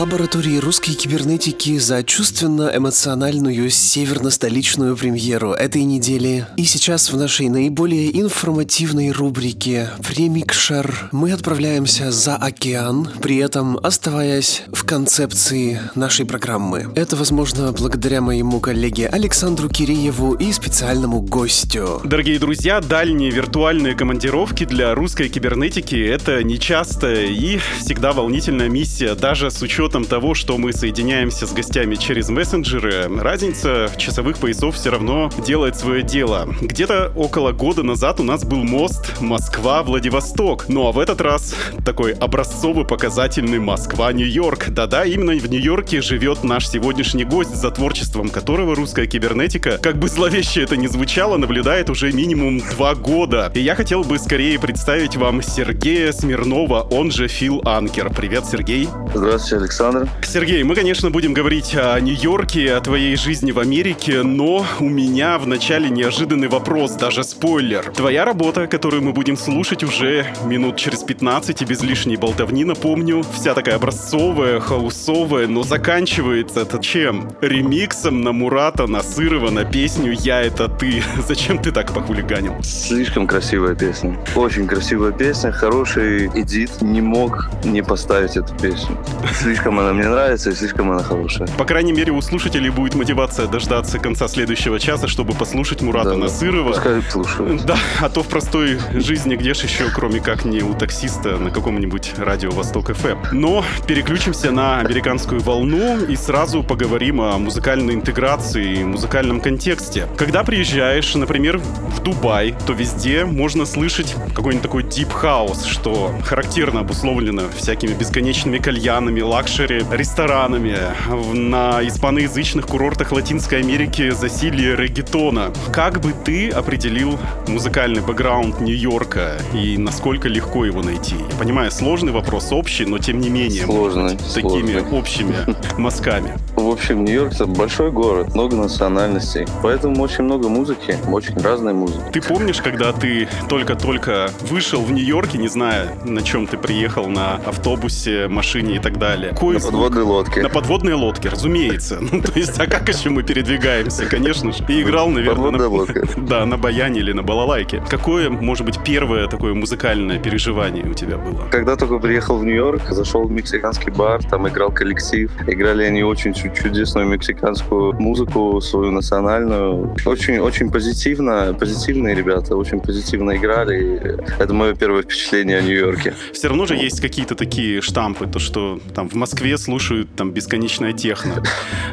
лаборатории 0.00 0.56
русской 0.56 0.94
кибернетики 0.94 1.76
за 1.76 2.02
чувственно-эмоциональную 2.02 3.68
северно-столичную 3.68 4.96
премьеру 4.96 5.52
этой 5.52 5.84
недели. 5.84 6.46
И 6.56 6.64
сейчас 6.64 7.12
в 7.12 7.18
нашей 7.18 7.50
наиболее 7.50 8.18
информативной 8.18 9.10
рубрике 9.10 9.90
«Премикшер» 10.08 11.10
мы 11.12 11.32
отправляемся 11.32 12.10
за 12.12 12.36
океан, 12.36 13.10
при 13.20 13.36
этом 13.36 13.76
оставаясь 13.76 14.62
в 14.72 14.86
концепции 14.86 15.78
нашей 15.94 16.24
программы. 16.24 16.90
Это 16.94 17.14
возможно 17.16 17.70
благодаря 17.70 18.22
моему 18.22 18.58
коллеге 18.58 19.06
Александру 19.06 19.68
Кирееву 19.68 20.32
и 20.32 20.50
специальному 20.50 21.20
гостю. 21.20 22.00
Дорогие 22.04 22.38
друзья, 22.38 22.80
дальние 22.80 23.30
виртуальные 23.30 23.94
командировки 23.94 24.64
для 24.64 24.94
русской 24.94 25.28
кибернетики— 25.28 25.96
это 25.96 26.42
нечастая 26.42 27.26
и 27.26 27.58
всегда 27.80 28.14
волнительная 28.14 28.70
миссия, 28.70 29.14
даже 29.14 29.50
с 29.50 29.60
учетом 29.60 29.89
того, 29.90 30.34
что 30.34 30.56
мы 30.56 30.72
соединяемся 30.72 31.46
с 31.46 31.52
гостями 31.52 31.96
через 31.96 32.28
мессенджеры, 32.28 33.08
разница 33.18 33.90
часовых 33.96 34.38
поясов 34.38 34.76
все 34.76 34.90
равно 34.90 35.30
делает 35.44 35.76
свое 35.76 36.02
дело. 36.02 36.48
Где-то 36.60 37.12
около 37.16 37.50
года 37.50 37.82
назад 37.82 38.20
у 38.20 38.22
нас 38.22 38.44
был 38.44 38.58
мост 38.58 39.20
Москва-Владивосток, 39.20 40.66
ну 40.68 40.86
а 40.86 40.92
в 40.92 40.98
этот 41.00 41.20
раз 41.20 41.56
такой 41.84 42.12
образцовый 42.12 42.86
показательный 42.86 43.58
Москва-Нью-Йорк. 43.58 44.68
Да-да, 44.68 45.04
именно 45.04 45.32
в 45.32 45.50
Нью-Йорке 45.50 46.02
живет 46.02 46.44
наш 46.44 46.68
сегодняшний 46.68 47.24
гость, 47.24 47.56
за 47.56 47.70
творчеством 47.72 48.28
которого 48.28 48.76
русская 48.76 49.08
кибернетика, 49.08 49.78
как 49.78 49.98
бы 49.98 50.08
зловеще 50.08 50.62
это 50.62 50.76
ни 50.76 50.86
звучало, 50.86 51.36
наблюдает 51.36 51.90
уже 51.90 52.12
минимум 52.12 52.60
два 52.60 52.94
года. 52.94 53.50
И 53.54 53.60
я 53.60 53.74
хотел 53.74 54.04
бы 54.04 54.18
скорее 54.18 54.60
представить 54.60 55.16
вам 55.16 55.42
Сергея 55.42 56.12
Смирнова, 56.12 56.86
он 56.92 57.10
же 57.10 57.26
Фил 57.26 57.60
Анкер. 57.64 58.10
Привет, 58.10 58.46
Сергей. 58.46 58.88
Здравствуйте, 59.14 59.56
Александр. 59.56 59.79
Сергей, 60.22 60.62
мы, 60.62 60.74
конечно, 60.74 61.10
будем 61.10 61.32
говорить 61.32 61.74
о 61.74 61.98
Нью-Йорке, 61.98 62.74
о 62.74 62.80
твоей 62.82 63.16
жизни 63.16 63.50
в 63.50 63.58
Америке, 63.58 64.22
но 64.22 64.66
у 64.78 64.88
меня 64.88 65.38
вначале 65.38 65.88
неожиданный 65.88 66.48
вопрос, 66.48 66.92
даже 66.92 67.24
спойлер. 67.24 67.90
Твоя 67.96 68.26
работа, 68.26 68.66
которую 68.66 69.02
мы 69.02 69.14
будем 69.14 69.38
слушать 69.38 69.82
уже 69.82 70.26
минут 70.44 70.76
через 70.76 71.02
15 71.02 71.62
и 71.62 71.64
без 71.64 71.82
лишней 71.82 72.16
болтовни, 72.16 72.64
напомню, 72.64 73.24
вся 73.34 73.54
такая 73.54 73.76
образцовая, 73.76 74.60
хаусовая, 74.60 75.46
но 75.46 75.62
заканчивается 75.62 76.60
это 76.60 76.78
чем? 76.78 77.32
Ремиксом 77.40 78.20
на 78.20 78.32
Мурата 78.32 78.86
Насырова 78.86 79.48
на 79.48 79.64
песню 79.64 80.12
«Я 80.12 80.42
это 80.42 80.68
ты». 80.68 81.02
Зачем 81.26 81.56
ты 81.56 81.72
так 81.72 81.94
похулиганил? 81.94 82.54
Слишком 82.62 83.26
красивая 83.26 83.74
песня. 83.74 84.18
Очень 84.36 84.66
красивая 84.66 85.12
песня, 85.12 85.52
хороший 85.52 86.26
edit. 86.26 86.82
Не 86.82 87.00
мог 87.00 87.48
не 87.64 87.82
поставить 87.82 88.36
эту 88.36 88.54
песню. 88.56 88.98
Слишком 89.32 89.69
она 89.78 89.92
мне 89.92 90.08
нравится 90.08 90.50
и 90.50 90.54
слишком 90.54 90.90
она 90.90 91.02
хорошая. 91.02 91.48
По 91.58 91.64
крайней 91.64 91.92
мере, 91.92 92.12
у 92.12 92.20
слушателей 92.20 92.70
будет 92.70 92.94
мотивация 92.94 93.46
дождаться 93.46 93.98
конца 93.98 94.28
следующего 94.28 94.78
часа, 94.80 95.06
чтобы 95.06 95.34
послушать 95.34 95.82
Мурата 95.82 96.10
Да. 96.10 96.16
Насырова. 96.16 96.72
Пускай 96.72 97.02
слушают. 97.02 97.64
Да, 97.64 97.76
а 98.00 98.08
то 98.08 98.22
в 98.22 98.28
простой 98.28 98.78
жизни 98.94 99.36
где 99.36 99.54
ж 99.54 99.58
еще, 99.58 99.90
кроме 99.94 100.20
как 100.20 100.44
не 100.44 100.62
у 100.62 100.74
таксиста 100.74 101.36
на 101.38 101.50
каком-нибудь 101.50 102.14
радио 102.18 102.50
Восток 102.50 102.92
ФМ. 102.92 103.18
Но 103.32 103.64
переключимся 103.86 104.50
на 104.50 104.80
американскую 104.80 105.40
волну 105.40 106.04
и 106.04 106.16
сразу 106.16 106.62
поговорим 106.62 107.20
о 107.20 107.38
музыкальной 107.38 107.94
интеграции 107.94 108.80
и 108.80 108.84
музыкальном 108.84 109.40
контексте. 109.40 110.06
Когда 110.16 110.42
приезжаешь, 110.42 111.14
например, 111.14 111.58
в 111.58 112.02
Дубай, 112.02 112.54
то 112.66 112.72
везде 112.72 113.24
можно 113.24 113.64
слышать 113.66 114.14
какой-нибудь 114.34 114.62
такой 114.62 114.82
house, 114.82 115.66
что 115.66 116.14
характерно 116.24 116.80
обусловлено 116.80 117.42
всякими 117.56 117.92
бесконечными 117.92 118.58
кальянами, 118.58 119.20
luxury 119.20 119.59
ресторанами. 119.66 120.76
В- 121.08 121.34
На 121.34 121.80
испаноязычных 121.86 122.66
курортах 122.66 123.12
Латинской 123.12 123.58
Америки 123.60 124.10
засилье 124.10 124.76
регетона. 124.76 125.52
Как 125.72 126.00
бы 126.00 126.12
ты 126.12 126.48
определил 126.50 127.18
музыкальный 127.48 128.00
бэкграунд 128.00 128.60
Нью-Йорка 128.60 129.36
и 129.54 129.76
насколько 129.78 130.28
легко 130.28 130.64
его 130.64 130.82
найти? 130.82 131.16
Я 131.32 131.36
понимаю, 131.38 131.70
сложный 131.70 132.12
вопрос, 132.12 132.52
общий, 132.52 132.84
но 132.84 132.98
тем 132.98 133.18
не 133.20 133.28
менее, 133.30 133.64
Сложный, 133.64 134.14
быть, 134.14 134.34
такими 134.34 134.72
сложный. 134.78 134.98
общими 134.98 135.34
мазками. 135.78 136.32
В 136.56 136.68
общем, 136.68 137.04
Нью-Йорк 137.04 137.32
это 137.34 137.46
большой 137.46 137.90
город, 137.90 138.34
много 138.34 138.56
национальностей. 138.56 139.46
Поэтому 139.62 140.00
очень 140.02 140.24
много 140.24 140.48
музыки, 140.48 140.96
очень 141.08 141.36
разной 141.38 141.72
музыки. 141.72 142.00
Ты 142.12 142.20
помнишь, 142.22 142.60
когда 142.60 142.92
ты 142.92 143.28
только-только 143.48 144.30
вышел 144.42 144.80
в 144.82 144.92
Нью-Йорке, 144.92 145.38
не 145.38 145.48
зная, 145.48 145.88
на 146.04 146.22
чем 146.22 146.46
ты 146.46 146.56
приехал, 146.58 147.06
на 147.06 147.36
автобусе, 147.46 148.28
машине 148.28 148.76
и 148.76 148.78
так 148.78 148.98
далее? 148.98 149.34
Какой 149.50 149.54
На 149.54 149.60
звук? 149.60 149.72
подводной 149.72 150.02
лодке. 150.04 150.42
На 150.42 150.48
подводной 150.48 150.94
лодке, 150.94 151.28
разумеется. 151.28 151.98
Ну, 152.00 152.20
то 152.22 152.32
есть, 152.38 152.58
а 152.60 152.66
как 152.66 152.88
еще 152.88 153.10
мы 153.10 153.22
передвигаемся, 153.22 154.06
конечно 154.06 154.52
же. 154.52 154.64
И 154.68 154.82
играл, 154.82 155.08
наверное, 155.08 155.34
Подводная 155.34 155.68
на, 155.68 155.68
лодка. 155.68 156.06
да, 156.16 156.46
на 156.46 156.56
баяне 156.56 157.00
или 157.00 157.12
на 157.12 157.22
балалайке. 157.22 157.82
Какое, 157.88 158.30
может 158.30 158.64
быть, 158.64 158.78
первое 158.84 159.26
такое 159.26 159.54
музыкальное 159.54 160.18
переживание 160.18 160.84
у 160.84 160.94
тебя 160.94 161.16
было? 161.18 161.48
Когда 161.50 161.76
только 161.76 161.98
приехал 161.98 162.38
в 162.38 162.44
Нью-Йорк, 162.44 162.82
зашел 162.90 163.24
в 163.24 163.30
мексиканский 163.30 163.90
бар, 163.90 164.22
там 164.24 164.46
играл 164.48 164.70
коллектив. 164.70 165.30
Играли 165.46 165.84
они 165.84 166.02
очень 166.04 166.32
чу- 166.34 166.50
чудесную 166.54 167.06
мексиканскую 167.08 167.94
музыку, 168.00 168.60
свою 168.60 168.90
национальную. 168.92 169.94
Очень-очень 170.06 170.70
позитивно, 170.70 171.54
позитивные 171.58 172.14
ребята, 172.14 172.56
очень 172.56 172.80
позитивно 172.80 173.36
играли. 173.36 173.80
И 173.80 174.42
Это 174.42 174.52
мое 174.54 174.74
первое 174.74 175.02
впечатление 175.02 175.58
о 175.58 175.62
Нью-Йорке. 175.62 176.14
Все 176.32 176.48
равно 176.48 176.66
же 176.66 176.76
есть 176.76 177.00
какие-то 177.00 177.34
такие 177.34 177.80
штампы, 177.80 178.26
то 178.26 178.38
что 178.38 178.78
Там 178.94 179.08
в 179.08 179.14
Москве 179.14 179.39
слушают 179.56 180.14
там 180.16 180.32
бесконечное 180.32 180.92
техно. 180.92 181.42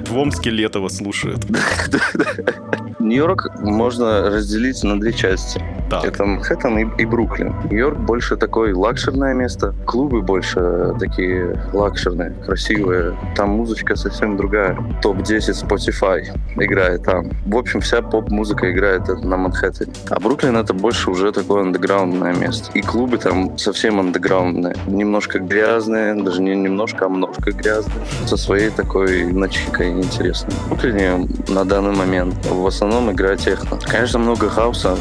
В 0.06 0.18
Омске 0.18 0.50
Летова 0.50 0.90
слушают. 0.90 1.46
Нью-Йорк 3.00 3.60
можно 3.60 4.30
разделить 4.30 4.84
на 4.84 5.00
две 5.00 5.14
части. 5.14 5.62
Так. 5.90 6.06
Это 6.06 6.26
Манхэттен 6.26 6.78
и, 6.80 7.02
и 7.02 7.06
Бруклин. 7.06 7.56
Нью-Йорк 7.70 7.98
больше 7.98 8.36
такое 8.36 8.76
лакшерное 8.76 9.34
место. 9.34 9.74
Клубы 9.86 10.22
больше 10.22 10.94
такие 11.00 11.58
лакшерные, 11.74 12.32
красивые. 12.46 13.18
Там 13.36 13.52
музычка 13.52 13.96
совсем 13.96 14.36
другая. 14.38 14.78
Топ-10 15.02 15.66
Spotify 15.66 16.24
играет 16.56 17.04
там. 17.04 17.32
В 17.46 17.58
общем, 17.58 17.80
вся 17.80 18.02
поп-музыка 18.02 18.72
играет 18.72 19.08
на 19.08 19.38
Манхэттене. 19.38 19.94
А 20.10 20.20
Бруклин 20.20 20.58
это 20.58 20.74
больше 20.74 21.10
уже 21.10 21.32
такое 21.32 21.62
андеграундное 21.64 22.34
место. 22.36 22.72
И 22.74 22.82
клубы 22.82 23.18
там 23.18 23.58
совсем 23.58 24.00
андеграундные. 24.00 24.76
Немножко 24.88 25.40
грязные, 25.40 26.22
даже 26.22 26.42
не 26.42 26.56
немножко, 26.56 27.06
а 27.06 27.10
немножко 27.10 27.52
грязные. 27.52 27.96
Со 28.26 28.38
своей 28.38 28.70
такой 28.70 29.32
начинкой 29.32 29.92
интересной. 29.92 30.52
В 30.52 30.70
Бруклине 30.70 31.28
на 31.48 31.64
данный 31.66 31.96
момент 31.96 32.36
в 32.46 32.66
основном 32.68 33.12
играет 33.12 33.40
техно. 33.40 33.80
Конечно, 33.86 34.20
много 34.20 34.50
хауса, 34.50 34.96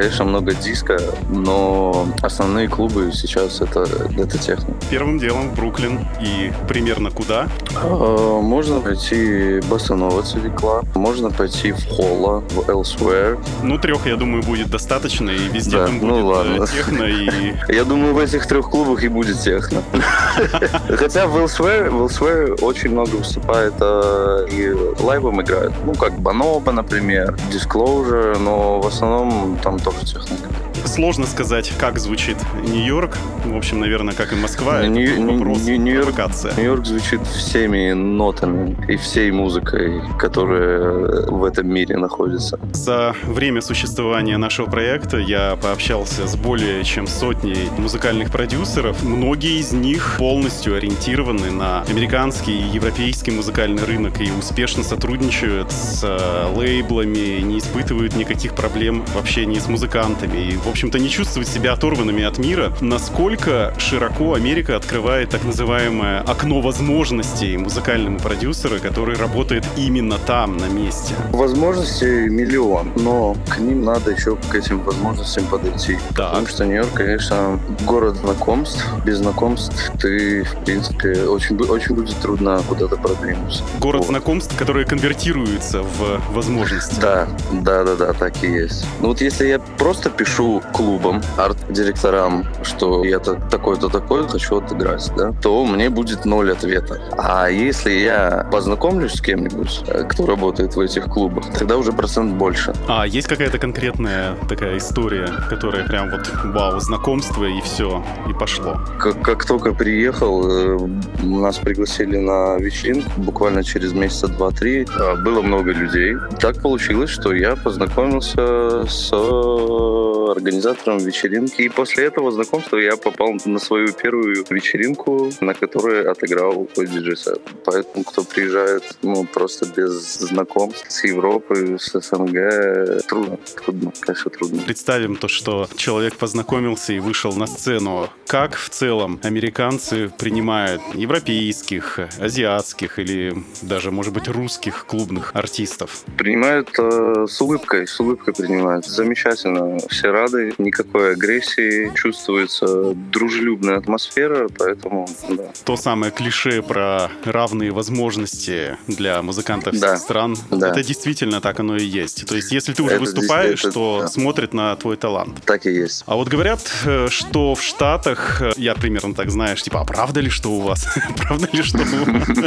конечно, 0.00 0.24
много 0.24 0.54
диска, 0.54 0.98
но 1.28 2.06
основные 2.22 2.68
клубы 2.68 3.10
сейчас 3.12 3.60
это, 3.60 3.86
это 4.16 4.38
техно. 4.38 4.74
Первым 4.88 5.18
делом 5.18 5.50
в 5.50 5.54
Бруклин 5.56 6.00
и 6.22 6.52
примерно 6.66 7.10
куда? 7.10 7.48
Можно 7.82 8.80
пойти 8.80 9.60
Басанова 9.68 10.22
Цивикла, 10.22 10.84
можно 10.94 11.30
пойти 11.30 11.72
в 11.72 11.86
Холла, 11.86 12.40
в 12.40 12.60
Elsewhere. 12.70 13.38
Ну, 13.62 13.76
трех, 13.76 14.06
я 14.06 14.16
думаю, 14.16 14.42
будет 14.42 14.70
достаточно, 14.70 15.28
и 15.30 15.48
везде 15.48 15.76
Да, 15.76 15.86
там 15.86 15.98
ну 15.98 16.22
будет 16.22 16.24
ладно. 16.24 16.62
э, 16.62 16.66
техно 16.66 17.04
и... 17.04 17.54
Я 17.68 17.84
думаю, 17.84 18.14
в 18.14 18.18
этих 18.18 18.46
трех 18.46 18.70
клубах 18.70 19.02
и 19.02 19.08
будет 19.08 19.38
техно. 19.40 19.82
Хотя 20.96 21.26
в 21.26 21.36
Elsewhere, 21.36 21.90
в 21.90 22.06
Elsewhere 22.06 22.62
очень 22.62 22.90
много 22.90 23.16
выступает 23.16 23.74
э, 23.80 24.46
и 24.50 24.72
лайвом 25.02 25.42
играют. 25.42 25.74
Ну, 25.84 25.92
как 25.94 26.18
Баноба, 26.18 26.72
например, 26.72 27.36
Disclosure, 27.52 28.38
но 28.38 28.80
в 28.80 28.86
основном 28.86 29.58
там 29.62 29.78
тоже 29.92 30.06
техно. 30.06 30.69
Сложно 30.84 31.26
сказать, 31.26 31.72
как 31.78 31.98
звучит 31.98 32.36
Нью-Йорк. 32.62 33.16
В 33.44 33.56
общем, 33.56 33.80
наверное, 33.80 34.14
как 34.14 34.32
и 34.32 34.36
Москва. 34.36 34.86
Нью-Йорк-. 34.86 36.56
Нью-Йорк 36.56 36.86
звучит 36.86 37.20
всеми 37.26 37.92
нотами 37.92 38.76
и 38.88 38.96
всей 38.96 39.30
музыкой, 39.30 40.02
которая 40.18 41.26
в 41.30 41.44
этом 41.44 41.68
мире 41.68 41.96
находится. 41.96 42.58
За 42.72 43.14
время 43.24 43.60
существования 43.60 44.36
нашего 44.36 44.66
проекта 44.66 45.18
я 45.18 45.56
пообщался 45.56 46.26
с 46.26 46.36
более 46.36 46.82
чем 46.84 47.06
сотней 47.06 47.68
музыкальных 47.78 48.30
продюсеров. 48.30 49.02
Многие 49.02 49.58
из 49.60 49.72
них 49.72 50.16
полностью 50.18 50.76
ориентированы 50.76 51.50
на 51.50 51.82
американский 51.82 52.52
и 52.52 52.62
европейский 52.62 53.30
музыкальный 53.30 53.84
рынок 53.84 54.20
и 54.20 54.30
успешно 54.30 54.82
сотрудничают 54.82 55.70
с 55.72 56.02
э, 56.02 56.52
лейблами, 56.56 57.40
не 57.40 57.58
испытывают 57.58 58.16
никаких 58.16 58.54
проблем 58.54 59.04
в 59.06 59.16
общении 59.16 59.58
с 59.58 59.68
музыкантами 59.68 60.38
и, 60.38 60.56
в 60.56 60.68
общем-то, 60.70 60.98
не 60.98 61.08
чувствуют 61.10 61.48
себя 61.48 61.72
оторванными 61.72 62.24
от 62.24 62.38
мира. 62.38 62.72
Насколько 62.80 63.74
широко 63.78 64.34
Америка 64.34 64.76
открывает 64.76 65.30
так 65.30 65.44
называемое 65.44 66.20
окно 66.20 66.60
возможностей 66.60 67.56
музыкальному 67.56 68.18
продюсеру, 68.18 68.78
который 68.80 69.16
работает 69.16 69.66
именно 69.76 70.18
там, 70.18 70.56
на 70.56 70.66
месте. 70.66 71.14
Возможностей 71.30 72.28
миллион, 72.28 72.92
но 72.96 73.36
к 73.48 73.58
ним 73.58 73.84
надо 73.84 74.10
еще 74.12 74.36
к 74.36 74.54
этим 74.54 74.80
возможностям 74.80 75.44
подойти. 75.46 75.98
Потому 76.08 76.46
что 76.46 76.64
Нью-Йорк, 76.64 76.92
конечно, 76.94 77.60
город 77.86 78.16
знакомств. 78.16 78.86
Без 79.04 79.18
знакомств 79.18 79.92
ты, 80.00 80.44
в 80.44 80.64
принципе, 80.64 81.24
очень, 81.24 81.56
очень 81.56 81.94
будет 81.94 82.16
трудно 82.20 82.62
куда-то 82.68 82.96
продвинуться. 82.96 83.62
Город 83.80 84.06
знакомств, 84.06 84.56
которые 84.56 84.86
конвертируются 84.86 85.82
в 85.82 86.20
возможности. 86.32 87.00
Да, 87.00 87.28
да, 87.52 87.84
да, 87.84 87.96
да, 87.96 88.12
так 88.12 88.42
и 88.42 88.46
есть. 88.46 88.86
Ну 89.00 89.08
вот 89.08 89.20
если 89.20 89.46
я 89.46 89.58
просто 89.58 90.10
пишу 90.10 90.59
клубам, 90.72 91.20
арт-директорам, 91.36 92.44
что 92.62 93.04
я 93.04 93.18
та- 93.18 93.34
такой-то 93.34 93.88
такой 93.88 94.26
хочу 94.28 94.56
отыграть, 94.56 95.10
да, 95.16 95.32
то 95.42 95.64
мне 95.64 95.90
будет 95.90 96.24
ноль 96.24 96.52
ответа. 96.52 97.00
А 97.18 97.48
если 97.48 97.90
я 97.92 98.48
познакомлюсь 98.52 99.14
с 99.14 99.20
кем-нибудь, 99.20 99.82
э, 99.88 100.04
кто 100.08 100.26
работает 100.26 100.76
в 100.76 100.80
этих 100.80 101.04
клубах, 101.04 101.44
тогда 101.58 101.76
уже 101.76 101.92
процент 101.92 102.34
больше. 102.34 102.72
А 102.88 103.06
есть 103.06 103.28
какая-то 103.28 103.58
конкретная 103.58 104.36
такая 104.48 104.78
история, 104.78 105.28
которая 105.48 105.84
прям 105.86 106.10
вот 106.10 106.30
вау, 106.44 106.80
знакомство 106.80 107.44
и 107.44 107.60
все, 107.60 108.02
и 108.28 108.32
пошло. 108.32 108.76
Как, 108.98 109.20
как 109.22 109.44
только 109.44 109.72
приехал, 109.72 110.76
э, 110.76 110.78
нас 111.22 111.56
пригласили 111.58 112.16
на 112.16 112.56
вечеринку 112.58 113.10
буквально 113.16 113.62
через 113.64 113.92
месяца 113.92 114.28
два-три. 114.28 114.86
А, 114.98 115.16
Было 115.16 115.42
много 115.42 115.72
людей. 115.72 116.14
Так 116.40 116.60
получилось, 116.62 117.10
что 117.10 117.32
я 117.34 117.56
познакомился 117.56 118.86
с 118.88 119.10
э, 119.12 120.34
организатором 120.50 120.98
вечеринки. 120.98 121.62
И 121.62 121.68
после 121.68 122.06
этого 122.06 122.32
знакомства 122.32 122.76
я 122.76 122.96
попал 122.96 123.34
на 123.44 123.58
свою 123.58 123.92
первую 123.92 124.44
вечеринку, 124.50 125.30
на 125.40 125.54
которой 125.54 126.10
отыграл 126.10 126.68
диджей-сет. 126.76 127.40
Поэтому, 127.64 128.04
кто 128.04 128.24
приезжает 128.24 128.82
ну, 129.02 129.24
просто 129.24 129.66
без 129.76 130.18
знакомств 130.18 130.90
с 130.90 131.04
Европы, 131.04 131.76
с 131.78 132.00
СНГ, 132.00 133.06
трудно. 133.06 133.38
Трудно, 133.64 133.92
конечно, 134.00 134.30
трудно. 134.30 134.62
Представим 134.62 135.16
то, 135.16 135.28
что 135.28 135.68
человек 135.76 136.16
познакомился 136.16 136.92
и 136.92 136.98
вышел 136.98 137.32
на 137.32 137.46
сцену. 137.46 138.08
Как 138.26 138.56
в 138.56 138.68
целом 138.70 139.20
американцы 139.22 140.10
принимают 140.18 140.82
европейских, 140.94 142.00
азиатских 142.18 142.98
или 142.98 143.34
даже, 143.62 143.90
может 143.90 144.12
быть, 144.12 144.28
русских 144.28 144.86
клубных 144.86 145.30
артистов? 145.34 146.02
Принимают 146.16 146.70
э, 146.78 147.26
с 147.28 147.40
улыбкой, 147.40 147.86
с 147.86 148.00
улыбкой 148.00 148.34
принимают. 148.34 148.86
Замечательно. 148.86 149.78
Все 149.88 150.10
рады, 150.10 150.39
никакой 150.58 151.12
агрессии, 151.12 151.92
чувствуется 151.94 152.94
дружелюбная 152.94 153.76
атмосфера, 153.78 154.48
поэтому 154.58 155.08
да. 155.28 155.44
То 155.64 155.76
самое 155.76 156.12
клише 156.12 156.62
про 156.62 157.10
равные 157.24 157.70
возможности 157.70 158.76
для 158.86 159.22
музыкантов 159.22 159.78
Да. 159.78 159.94
всех 159.94 159.98
стран, 159.98 160.36
Да. 160.50 160.70
это 160.70 160.82
действительно 160.82 161.40
так 161.40 161.60
оно 161.60 161.76
и 161.76 161.84
есть. 161.84 162.26
То 162.26 162.36
есть, 162.36 162.52
если 162.52 162.72
ты 162.72 162.82
уже 162.82 162.94
Это 162.94 163.00
выступаешь, 163.04 163.62
действительно- 163.62 163.72
то 163.72 163.98
да. 164.02 164.08
смотрят 164.08 164.54
на 164.54 164.76
твой 164.76 164.96
талант. 164.96 165.42
Так 165.44 165.66
и 165.66 165.70
есть. 165.72 166.04
А 166.06 166.16
вот 166.16 166.28
говорят, 166.28 166.60
э, 166.84 167.08
что 167.10 167.54
в 167.54 167.62
Штатах, 167.62 168.40
э, 168.42 168.52
я 168.56 168.74
примерно 168.74 169.14
так 169.14 169.30
знаешь, 169.30 169.62
типа, 169.62 169.80
а 169.80 169.84
правда 169.84 170.20
ли, 170.20 170.30
что 170.30 170.50
у 170.50 170.60
вас? 170.60 170.86
Правда 171.16 171.48
ли, 171.52 171.62
что 171.62 171.78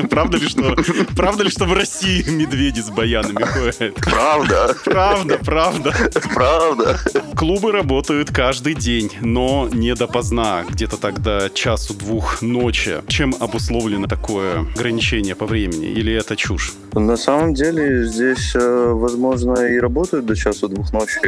правда 0.10 0.38
ли, 0.38 0.48
что 0.48 0.76
правда 1.16 1.44
ли, 1.44 1.50
что 1.50 1.66
в 1.66 1.74
России 1.74 2.24
медведи 2.30 2.82
с 2.82 2.89
баянами 2.89 3.44
ходят? 3.44 3.96
Правда. 3.96 4.76
Правда, 4.84 5.38
правда. 5.44 5.94
Правда. 6.34 7.00
Клубы 7.36 7.72
работают 7.84 8.32
каждый 8.32 8.76
день, 8.76 9.12
но 9.20 9.68
не 9.74 9.94
допоздна, 9.94 10.64
где-то 10.70 10.96
тогда 10.96 11.50
часу-двух 11.50 12.42
ночи. 12.42 13.02
Чем 13.08 13.36
обусловлено 13.42 14.08
такое 14.08 14.62
ограничение 14.74 15.36
по 15.36 15.46
времени? 15.46 15.88
Или 15.88 16.14
это 16.14 16.38
чушь? 16.38 16.74
На 16.94 17.18
самом 17.18 17.54
деле 17.54 18.06
здесь, 18.06 18.56
э, 18.56 18.92
возможно, 18.94 19.54
и 19.66 19.80
работают 19.80 20.26
до 20.26 20.36
часу 20.36 20.70
двух 20.70 20.94
ночи 20.94 21.20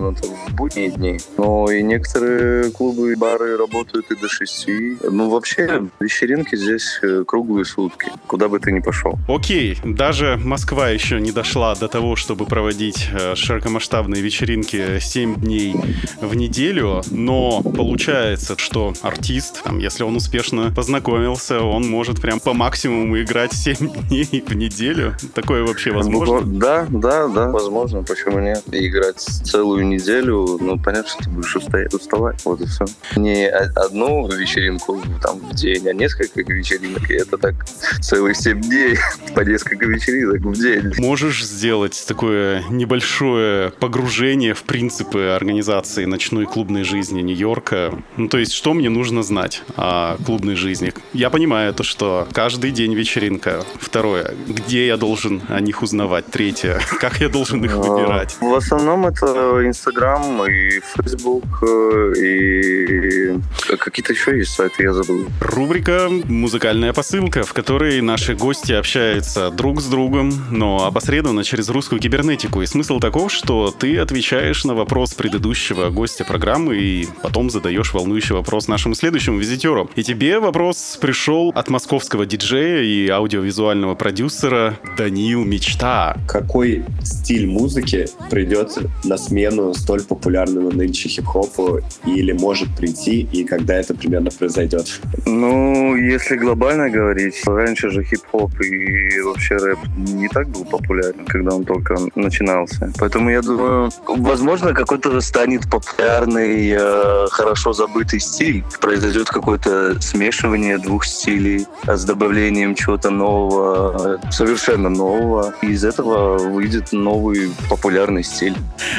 ну, 0.00 0.14
там, 0.14 0.30
в 0.48 0.54
будние 0.54 0.90
дни, 0.90 1.20
но 1.36 1.70
и 1.70 1.82
некоторые 1.82 2.70
клубы 2.70 3.12
и 3.12 3.14
бары 3.14 3.56
работают 3.56 4.10
и 4.10 4.16
до 4.16 4.28
шести. 4.28 4.96
Ну, 5.02 5.28
вообще, 5.28 5.84
вечеринки 6.00 6.56
здесь 6.56 6.98
э, 7.02 7.22
круглые 7.26 7.64
сутки, 7.64 8.10
куда 8.26 8.48
бы 8.48 8.58
ты 8.58 8.72
ни 8.72 8.80
пошел. 8.80 9.18
Окей, 9.28 9.78
даже 9.84 10.40
Москва 10.42 10.88
еще 10.88 11.20
не 11.20 11.32
дошла 11.32 11.74
до 11.74 11.86
того, 11.86 12.16
чтобы 12.16 12.46
проводить 12.46 13.08
э, 13.12 13.34
широкомасштабные 13.36 14.22
вечеринки 14.22 14.98
7 14.98 15.36
дней 15.36 15.76
в 16.20 16.34
неделю, 16.34 17.02
но 17.10 17.62
получается, 17.62 18.54
что 18.58 18.92
артист, 19.02 19.62
там, 19.62 19.78
если 19.78 20.02
он 20.02 20.16
успешно 20.16 20.72
познакомился, 20.74 21.60
он 21.62 21.88
может 21.88 22.20
прям 22.20 22.40
по 22.40 22.52
максимуму 22.54 23.20
играть 23.20 23.52
7 23.52 23.76
дней 24.08 24.44
в 24.46 24.52
неделю. 24.54 25.14
Такое 25.34 25.62
вообще 25.64 25.90
возможно? 25.92 26.34
Буква- 26.40 26.58
Да, 26.58 26.86
да, 26.88 27.28
да, 27.28 27.48
возможно, 27.50 28.02
почему 28.02 28.38
нет. 28.40 28.62
И 28.72 28.86
играть 28.88 29.20
целую 29.20 29.86
неделю, 29.86 30.58
ну, 30.60 30.78
понятно, 30.78 31.10
что 31.10 31.24
ты 31.24 31.30
будешь 31.30 31.54
устоять- 31.56 31.94
уставать, 31.94 32.40
вот 32.44 32.60
и 32.60 32.66
все. 32.66 32.84
Не 33.16 33.48
одну 33.48 34.28
вечеринку 34.28 35.00
там 35.22 35.38
в 35.40 35.54
день, 35.54 35.88
а 35.88 35.92
несколько 35.92 36.40
вечеринок, 36.42 37.10
и 37.10 37.14
это 37.14 37.36
так 37.38 37.54
целых 38.00 38.36
семь 38.36 38.60
дней, 38.60 38.96
по 39.34 39.40
несколько 39.40 39.86
вечеринок 39.86 40.40
в 40.42 40.54
день. 40.60 40.92
Можешь 40.98 41.44
сделать 41.44 42.04
такое 42.06 42.62
небольшое 42.70 43.70
погружение 43.70 44.54
в 44.54 44.62
принципы 44.64 45.20
организации 45.28 45.89
ночной 45.98 46.46
клубной 46.46 46.84
жизни 46.84 47.20
Нью-Йорка. 47.22 47.92
Ну, 48.16 48.28
то 48.28 48.38
есть, 48.38 48.52
что 48.52 48.74
мне 48.74 48.88
нужно 48.88 49.22
знать 49.22 49.62
о 49.76 50.16
клубной 50.24 50.54
жизни? 50.54 50.92
Я 51.12 51.30
понимаю 51.30 51.74
то, 51.74 51.82
что 51.82 52.26
каждый 52.32 52.70
день 52.70 52.94
вечеринка. 52.94 53.64
Второе, 53.80 54.34
где 54.46 54.86
я 54.86 54.96
должен 54.96 55.42
о 55.48 55.60
них 55.60 55.82
узнавать? 55.82 56.26
Третье, 56.26 56.80
как 57.00 57.20
я 57.20 57.28
должен 57.28 57.64
их 57.64 57.74
выбирать? 57.74 58.36
В 58.40 58.54
основном 58.54 59.06
это 59.06 59.26
Инстаграм 59.66 60.44
и 60.46 60.80
Фейсбук, 60.80 61.44
э, 61.62 62.12
и 62.18 63.40
какие-то 63.76 64.12
еще 64.12 64.36
есть 64.36 64.52
сайты, 64.52 64.84
я 64.84 64.92
забыл. 64.92 65.26
Рубрика 65.40 66.08
«Музыкальная 66.24 66.92
посылка», 66.92 67.42
в 67.42 67.52
которой 67.52 68.00
наши 68.00 68.34
гости 68.34 68.72
общаются 68.72 69.50
друг 69.50 69.80
с 69.80 69.86
другом, 69.86 70.32
но 70.50 70.86
опосредованно 70.86 71.44
через 71.44 71.68
русскую 71.68 72.00
кибернетику. 72.00 72.62
И 72.62 72.66
смысл 72.66 72.98
таков, 73.00 73.32
что 73.32 73.74
ты 73.76 73.98
отвечаешь 73.98 74.64
на 74.64 74.74
вопрос 74.74 75.14
предыдущего 75.14 75.69
гостя 75.74 76.24
программы 76.24 76.76
и 76.76 77.08
потом 77.22 77.50
задаешь 77.50 77.92
волнующий 77.92 78.34
вопрос 78.34 78.68
нашему 78.68 78.94
следующему 78.94 79.38
визитеру. 79.38 79.90
И 79.96 80.02
тебе 80.02 80.38
вопрос 80.38 80.98
пришел 81.00 81.52
от 81.54 81.68
московского 81.68 82.26
диджея 82.26 82.82
и 82.82 83.08
аудиовизуального 83.08 83.94
продюсера 83.94 84.78
Даниил 84.96 85.44
Мечта. 85.44 86.16
Какой 86.28 86.84
стиль 87.02 87.46
музыки 87.46 88.06
придет 88.30 88.78
на 89.04 89.16
смену 89.16 89.74
столь 89.74 90.02
популярному 90.02 90.70
нынче 90.70 91.08
хип-хопу 91.08 91.80
или 92.06 92.32
может 92.32 92.74
прийти, 92.76 93.28
и 93.32 93.44
когда 93.44 93.74
это 93.74 93.94
примерно 93.94 94.30
произойдет? 94.30 95.00
Ну, 95.26 95.96
если 95.96 96.36
глобально 96.36 96.90
говорить, 96.90 97.42
раньше 97.46 97.90
же 97.90 98.02
хип-хоп 98.04 98.60
и 98.60 99.20
вообще 99.20 99.56
рэп 99.56 99.78
не 99.96 100.28
так 100.28 100.48
был 100.48 100.64
популярен, 100.64 101.24
когда 101.26 101.54
он 101.54 101.64
только 101.64 101.96
начинался. 102.14 102.92
Поэтому 102.98 103.30
я 103.30 103.42
думаю, 103.42 103.90
возможно, 104.06 104.72
какой-то 104.72 105.20
станет 105.20 105.59
популярный, 105.68 106.74
э, 106.78 107.26
хорошо 107.30 107.72
забытый 107.72 108.20
стиль. 108.20 108.64
Произойдет 108.80 109.28
какое-то 109.28 110.00
смешивание 110.00 110.78
двух 110.78 111.04
стилей 111.04 111.66
с 111.86 112.04
добавлением 112.04 112.74
чего-то 112.74 113.10
нового, 113.10 114.20
совершенно 114.30 114.88
нового. 114.88 115.54
И 115.62 115.72
из 115.72 115.84
этого 115.84 116.38
выйдет 116.38 116.92
новый 116.92 117.50
популярный 117.68 118.22
стиль. 118.22 118.54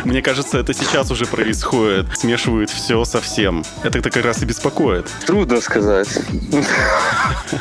Мне 0.06 0.22
кажется, 0.22 0.58
это 0.58 0.74
сейчас 0.74 1.12
уже 1.12 1.26
происходит. 1.26 2.08
Смешивают 2.18 2.70
все 2.70 3.04
со 3.06 3.22
всем. 3.22 3.64
Это 3.84 4.02
как 4.02 4.24
раз 4.24 4.42
и 4.44 4.46
беспокоит. 4.46 5.08
Трудно 5.26 5.62
сказать. 5.62 6.10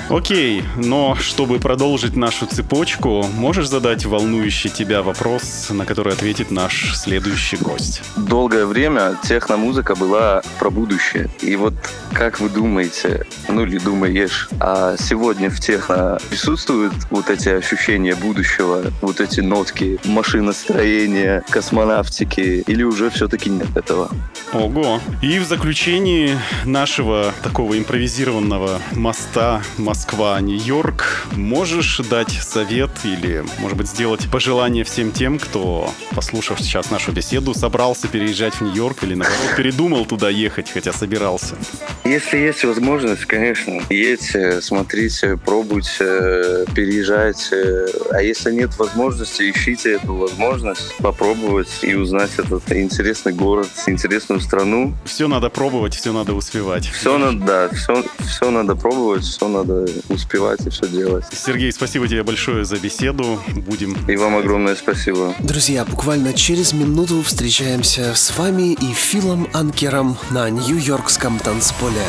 Окей, 0.09 0.65
но 0.77 1.17
чтобы 1.17 1.59
продолжить 1.59 2.17
нашу 2.17 2.47
цепочку, 2.47 3.25
можешь 3.35 3.69
задать 3.69 4.05
волнующий 4.05 4.71
тебя 4.71 5.03
вопрос, 5.03 5.69
на 5.71 5.87
который 5.87 6.13
ответит 6.13 6.51
наш 6.51 6.97
следующий 6.97 7.57
гость? 7.57 8.03
Долгое 8.17 8.67
время 8.67 8.90
техномузыка 9.23 9.95
была 9.95 10.43
про 10.59 10.71
будущее. 10.71 11.29
И 11.41 11.57
вот 11.57 11.75
как 12.13 12.41
вы 12.41 12.49
думаете, 12.49 13.25
ну 13.49 13.65
или 13.65 13.79
думаешь, 13.79 14.49
а 14.59 14.97
сегодня 14.99 15.49
в 15.49 15.61
техно 15.61 16.19
присутствуют 16.29 16.93
вот 17.11 17.31
эти 17.31 17.49
ощущения 17.49 18.15
будущего, 18.15 18.83
вот 19.01 19.21
эти 19.21 19.41
нотки 19.41 19.99
машиностроения, 20.05 21.45
космонавтики, 21.49 22.65
или 22.67 22.83
уже 22.83 23.11
все-таки 23.11 23.49
нет 23.49 23.77
этого? 23.77 24.11
Ого. 24.53 25.01
И 25.23 25.39
в 25.39 25.45
заключении 25.45 26.37
нашего 26.65 27.33
такого 27.43 27.79
импровизированного 27.79 28.81
моста 28.93 29.63
Москва-Нью-Йорк 29.79 31.29
можешь 31.33 31.99
дать 32.11 32.33
совет 32.33 32.91
или, 33.05 33.45
может 33.61 33.79
быть, 33.79 33.89
сделать 33.89 34.29
пожелание 34.31 34.85
всем 34.85 35.13
тем, 35.13 35.39
кто, 35.39 35.93
послушав 36.15 36.61
сейчас 36.61 36.91
нашу 36.91 37.13
беседу, 37.13 37.55
собрался 37.55 38.09
переезжать 38.09 38.55
в 38.55 38.61
Нью-Йорк 38.63 38.80
или, 39.03 39.15
наоборот, 39.15 39.57
передумал 39.57 40.07
туда 40.07 40.29
ехать, 40.31 40.71
хотя 40.71 40.93
собирался? 40.93 41.57
Если 42.05 42.39
есть 42.39 42.65
возможность, 42.65 43.25
конечно, 43.27 43.81
едьте, 43.91 44.61
смотрите, 44.61 45.37
пробуйте, 45.37 46.67
переезжайте. 46.75 47.87
А 48.11 48.23
если 48.23 48.53
нет 48.53 48.77
возможности, 48.79 49.51
ищите 49.51 49.95
эту 49.95 50.15
возможность 50.15 50.97
попробовать 50.99 51.69
и 51.83 51.95
узнать 51.95 52.31
этот 52.39 52.71
интересный 52.73 53.33
город, 53.33 53.69
интересную 53.87 54.41
страну. 54.41 54.95
Все 55.05 55.29
надо 55.29 55.51
пробовать, 55.51 55.95
все 55.95 56.13
надо 56.13 56.35
успевать. 56.35 56.87
Все 56.87 57.19
надо, 57.19 57.39
да, 57.39 57.69
все, 57.69 58.05
все 58.27 58.51
надо 58.51 58.75
пробовать, 58.75 59.25
все 59.25 59.49
надо 59.49 59.87
успевать 60.09 60.67
и 60.67 60.71
все 60.71 60.89
делать. 60.89 61.25
Сергей, 61.33 61.73
спасибо 61.73 62.09
тебе 62.09 62.23
большое 62.23 62.65
за 62.65 62.77
беседу. 62.77 63.41
Будем... 63.55 63.97
И 64.09 64.17
вам 64.17 64.37
огромное 64.37 64.75
спасибо. 64.75 65.35
Друзья, 65.41 65.85
буквально 65.85 66.33
через 66.33 66.73
минуту 66.73 67.23
встречаемся 67.23 68.15
с 68.15 68.37
вами 68.37 68.70
и 68.75 68.93
Филом 68.93 69.49
Анкером 69.53 70.17
на 70.31 70.51
Нью-Йоркском 70.51 71.39
танцполе. 71.39 72.05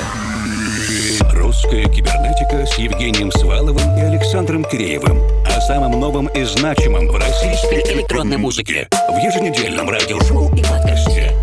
Русская 1.33 1.83
кибернетика 1.85 2.65
с 2.65 2.77
Евгением 2.77 3.31
Сваловым 3.31 3.97
и 3.97 4.01
Александром 4.01 4.63
Киреевым. 4.65 5.21
О 5.45 5.61
самом 5.61 5.99
новом 5.99 6.27
и 6.27 6.43
значимом 6.43 7.07
в 7.07 7.15
российской 7.15 7.81
электронной 7.93 8.37
музыке. 8.37 8.87
В 8.91 9.17
еженедельном 9.17 9.89
радиошоу 9.89 10.53
и 10.55 10.61
подкасте. 10.63 11.35